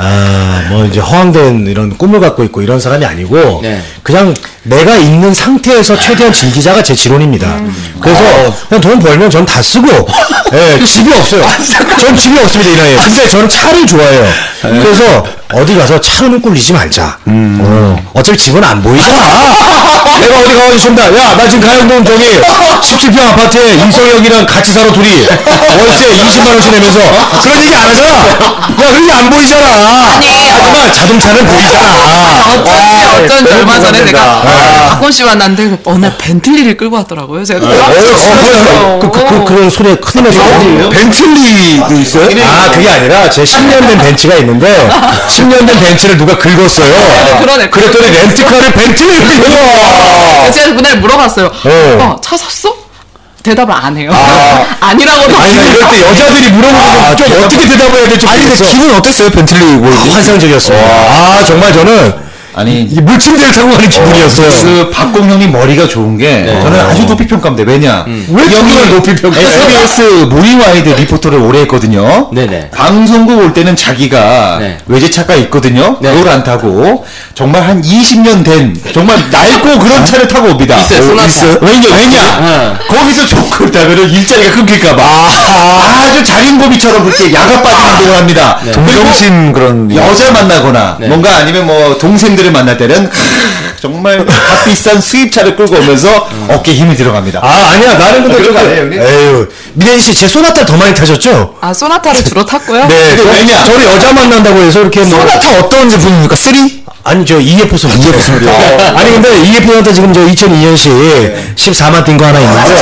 [0.00, 3.82] 아, 뭐 이제 허황된 이런 꿈을 갖고 있고 이런 사람이 아니고, 네.
[4.04, 4.32] 그냥
[4.62, 7.60] 내가 있는 상태에서 최대한 즐기자가 제 지론입니다.
[8.00, 8.22] 그래서
[8.68, 9.88] 그냥 돈 벌면 전 다 쓰고,
[10.52, 11.42] 예, 집이 없어요.
[12.00, 12.96] 전 집이 없습니다, 이 나이에.
[12.96, 14.28] 근데 저는 차를 좋아해요.
[14.62, 17.18] 그래서 어디 가서 차로는 꿀리지 말자.
[17.26, 19.14] 어, 어차피 집은 안 보이잖아.
[20.20, 21.02] 내가 어디 가가지고 쏜다.
[21.16, 22.40] 야, 나 지금 가양동 저기
[22.82, 25.26] 17평 아파트에 임성혁이랑 같이 살아 둘이
[25.86, 26.98] 월세 20만 원씩 내면서
[27.42, 28.08] 그런 얘기 안 하잖아.
[28.18, 29.87] 야, 그런 게안 보이잖아.
[29.92, 31.88] 하지만 자동차는 보이잖아.
[32.48, 34.04] 어쩐지 어쩐지 얼마 전에.
[34.04, 34.42] 내가
[34.90, 37.44] 박곤 씨 만났는데 어느 날 벤틀리를 끌고 왔더라고요.
[37.44, 40.90] 제가 어, 어, 그, 그, 그, 그런 소리에 큰일 났어요.
[40.90, 42.24] 벤틀리도 있어요?
[42.44, 44.88] 아, 그게 아니라 제 10년 된 벤츠가 있는데
[45.28, 47.38] 10년 된 벤츠를 누가 긁었어요.
[47.40, 47.70] 그러네.
[47.70, 50.50] 그랬더니 렌트카를 벤츠를 긁어.
[50.52, 51.46] 제가 그날 물어봤어요.
[51.64, 52.16] 어.
[52.22, 52.74] 차 샀어?
[53.42, 54.10] 대답을 안 해요.
[54.12, 54.66] 아.
[54.88, 58.64] 아니라고도 아니 나 이럴 때 여자들이 물어보면 좀 어떻게 대답해야 될지 아니 근데 모르겠어.
[58.74, 60.84] 기분 어땠어요 벤틀리 뭐 아, 환상적이었습니다.
[60.86, 62.27] 아 정말 저는
[62.58, 64.50] 아니 이 물침대를 타고 가는 기분이었어요.
[64.64, 67.70] 그 박공형님 머리가 좋은 게 저는 아주 높이 평가합니다.
[67.70, 68.04] 왜냐?
[68.06, 69.46] 왜이 형이 높이 평가해요?
[69.48, 72.28] SBS 모닝와이드 리포터를 오래 했거든요.
[72.32, 72.70] 네네.
[72.70, 74.78] 방송국 올 때는 자기가 네.
[74.86, 75.96] 외제차가 있거든요.
[76.00, 76.12] 네.
[76.12, 77.04] 그걸 안 타고
[77.34, 80.76] 정말 한 20년 된 정말 낡고 그런 차를 타고 옵니다.
[80.78, 81.64] 있어요, 오, 소나타.
[81.64, 81.94] 왜냐?
[81.94, 82.40] 왜냐?
[82.40, 82.72] 네.
[82.88, 88.58] 거기서 좋고 있다면 일자리가 끊길까봐 아 주 자린고비처럼 그렇게 약아 빠진 행동을 합니다.
[88.72, 91.06] 동정심 그런 여자 만나거나 네.
[91.08, 93.10] 뭔가 아니면 뭐 동생들 을 만날 때는
[93.80, 97.40] 정말 값비싼 수입차를 끌고 오면서 어깨에 힘이 들어갑니다.
[97.42, 99.00] 아 아니야 나는 근데 그런 거 그- 아니에요, 형님?
[99.02, 101.56] 에휴 민혜진 씨제 소나타 더 많이 타셨죠?
[101.60, 102.86] 아 소나타를 주로 탔고요.
[102.88, 103.16] 네.
[103.16, 103.64] 근데 왜냐?
[103.64, 106.34] 저를 여자 만난다고 해서 이렇게 뭐 소나타 어떤 제품입니까?
[106.34, 106.70] 3?
[107.04, 108.52] 아니 저 EF 소 EF 소입니다.
[108.98, 112.74] 아니 근데 EF한테 지금 저 2002년식 14만 뛴 거 하나 있는데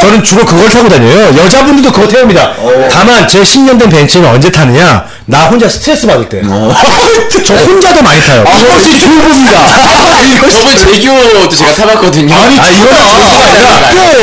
[0.00, 1.34] 저는 주로 그걸 타고 다녀요.
[1.36, 2.52] 여자분들도 그거 태웁니다.
[2.90, 5.04] 다만 제 10년 된 벤츠는 언제 타느냐?
[5.26, 6.42] 나 혼자 스트레스 받을 때.
[7.44, 8.44] 저 혼자도 많이 타요.
[8.60, 9.52] 이것이 중국입니다.
[10.52, 12.34] 저번 제규도 제가 타봤거든요.
[12.34, 13.70] 아니 이거는 아니라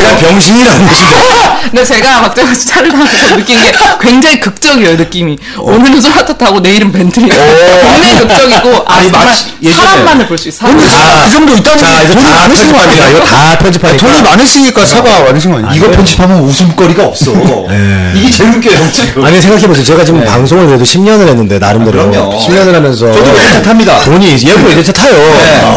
[0.04, 1.16] 약간 병신이라는 것인데.
[1.70, 3.72] 근데 제가 박정현 씨 차를 타면서 느낀 게
[4.02, 5.38] 굉장히 극적이에요 느낌이.
[5.58, 7.28] 오늘은 소나타 타고 내일은 벤틀리.
[7.30, 10.66] 굉장히 극적이고 아 아니, 정말 마치 사람만을 볼 수 있어.
[10.68, 13.04] 근데 차가 그 정도 있다는 자 돈이 다 많으신 거 편집합니다.
[13.04, 13.18] 아니에요?
[13.18, 14.06] 이거 다 편집하니까.
[14.08, 15.74] 돈이 많으시니까 차가 많으신 거 아니에요?
[15.76, 17.32] 이거 편집하면 웃음거리가 없어.
[18.16, 19.24] 이게 제일 웃겨요, 지금.
[19.26, 19.84] 아니 생각해보세요.
[19.86, 22.40] 제가 지금 방송을 그래도 10년을 했는데 나름대로 아, 그럼요.
[22.40, 24.00] 10년을 하면서 저도 외제차 탑니다.
[24.02, 25.14] 돈이 얘도 외제차 타요.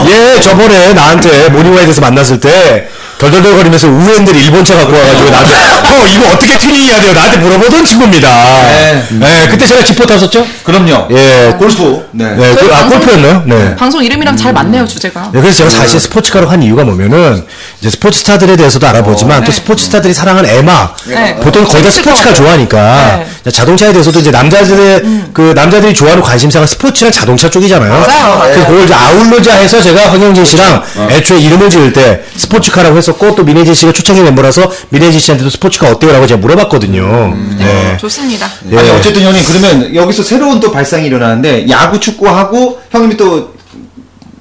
[0.08, 2.88] 얘 저번에 나한테 모닝와이드에서 만났을 때
[3.22, 7.12] 덜덜덜거리면서 우핸들 일본 차 갖고 와가지고 나한테 형 이거 어떻게 튜닝해야 돼요?
[7.12, 8.28] 나한테 물어보던 친구입니다.
[8.68, 9.06] 네.
[9.10, 10.44] 네, 그때 제가 지포 탔었죠?
[10.64, 11.06] 그럼요.
[11.12, 11.54] 예.
[11.56, 12.04] 골프.
[12.10, 12.34] 네.
[12.34, 13.42] 네, 그, 아 방송- 골프였나요?
[13.46, 13.76] 네.
[13.76, 15.30] 방송 이름이랑 잘 맞네요 주제가.
[15.32, 17.44] 네, 그래서 제가 사실 스포츠카로 한 이유가 뭐면은
[17.80, 21.36] 이제 스포츠 스타들에 대해서도 알아보지만 또 스포츠 스타들이 사랑하는 애마 네.
[21.36, 22.34] 보통 거의 다 스포츠카 네.
[22.34, 25.02] 좋아하니까 자동차에 대해서도 이제 남자들의
[25.32, 27.90] 그 남자들이 좋아하는 관심사가 스포츠랑 자동차 쪽이잖아요.
[27.92, 28.40] 맞아요.
[28.42, 33.44] 그래서 그걸 이제 아울러자 해서 제가 황영진 씨랑 애초에 이름을 지을 때 스포츠카라고 했었고 또
[33.44, 37.36] 민혜진 씨가 초창기 멤버라서 민혜진 씨한테도 스포츠카 어때요라고 제가 물어봤거든요.
[37.58, 37.96] 네.
[37.98, 38.48] 좋습니다.
[38.70, 38.78] 예.
[38.78, 43.51] 아니 어쨌든 형님 그러면 여기서 새로운 또 발상이 일어나는데 야구 축구하고 형님이 또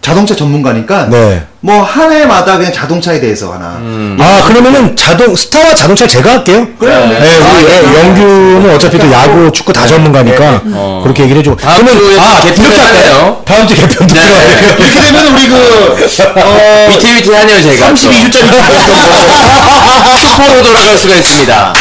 [0.02, 1.44] 자동차 전문가니까 네.
[1.60, 3.80] 뭐 한 해마다 그냥 자동차에 대해서 하나
[4.20, 6.68] 아 그러면은 자동 스타와 자동차 제가 할게요.
[6.80, 7.06] 그래요.
[7.08, 10.62] 네, 우리 예, 영규는 어차피 또 야구, 축구 다 전문가니까
[11.04, 11.58] 그렇게 얘기를 해주고.
[11.58, 11.94] 다음 주에
[12.44, 13.44] 개편을 이렇게 할까요?
[13.46, 14.22] 다음 주 개편도 네.
[14.22, 14.76] 돼요.
[14.80, 17.88] 이렇게 되면 우리 그 어, 위태위태하네요 제가.
[17.94, 18.48] 32주짜리
[20.18, 21.74] 슈퍼로 돌아갈 수가 있습니다.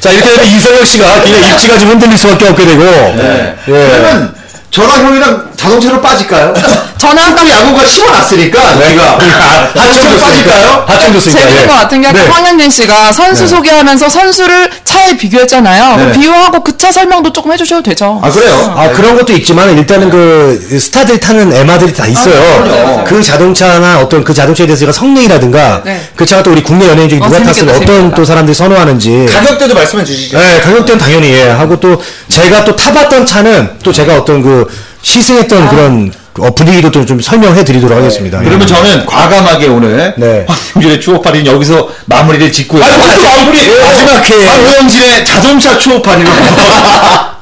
[0.00, 2.82] 자 이렇게 되면 이성혁 씨가 그냥 입지가 좀 흔들릴 수밖에 없게 되고.
[2.84, 3.54] 네.
[3.68, 3.72] 예.
[3.72, 4.34] 그러면
[4.70, 6.54] 저랑 형이랑 자동차로 빠질까요?
[7.02, 10.84] 저는 아까 야구가 심어놨으니까 우리가 자동차로 빠질까요?
[10.86, 11.40] 하청 좋습니다.
[11.40, 11.66] 재밌는 예.
[11.66, 12.28] 것 같은 게 아까 네.
[12.28, 15.96] 황현진 씨가 선수 소개하면서 선수를 차에 비교했잖아요.
[15.96, 16.12] 네.
[16.12, 18.20] 비유하고 그 차 설명도 조금 해주셔도 되죠.
[18.24, 18.74] 아 그래요?
[18.76, 22.34] 아 그런 것도 있지만 일단은 그 스타들이 타는 에마들이 다 있어요.
[22.64, 23.04] 그럼요.
[23.04, 26.08] 그 자동차나 어떤 그 자동차에 대해서 성능이라든가 네.
[26.16, 28.14] 그 차가 또 우리 국내 연예인 중에 어, 누가 재밌겠다, 탔으면 어떤.
[28.14, 30.38] 또 사람들이 선호하는지 가격대도 말씀해 주시죠.
[30.38, 31.48] 네, 가격대는 당연히 예.
[31.50, 34.66] 하고 또 제가 또 타봤던 차는 또 제가 어떤 그
[35.02, 38.40] 시승했던 그런 어, 분위기도 좀, 좀 설명해 드리도록 하겠습니다.
[38.40, 38.44] 예.
[38.44, 40.46] 그러면 저는 과감하게 오늘 네.
[40.48, 42.82] 황영진의 추억팔이는 여기서 마무리를 짓고요.
[42.82, 43.58] 아니, 또 마무리!
[43.80, 44.46] 마지막 회.
[44.46, 46.30] 황영진의 자동차 추억팔이로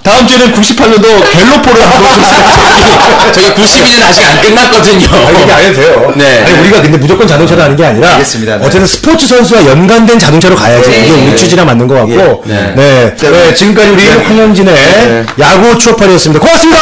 [0.02, 5.06] 다음 주에는 98년도 갤로포를 한번 저희 92년 아직 안 끝났거든요.
[5.26, 6.12] 아니, 이게 안 해도 돼요.
[6.16, 6.42] 네.
[6.44, 8.12] 아니, 우리가 근데 무조건 자동차로 하는 게 아니라.
[8.14, 8.56] 알겠습니다.
[8.56, 8.66] 네.
[8.66, 10.90] 어쨌든 스포츠 선수와 연관된 자동차로 가야지.
[10.90, 12.42] 이게 우리 취지랑 맞는 것 같고.
[12.46, 12.72] 네.
[12.74, 13.14] 네.
[13.14, 13.54] 네.
[13.54, 16.40] 지금까지 우리 황현진의 야구 추억팔이였습니다.
[16.40, 16.80] 고맙습니다!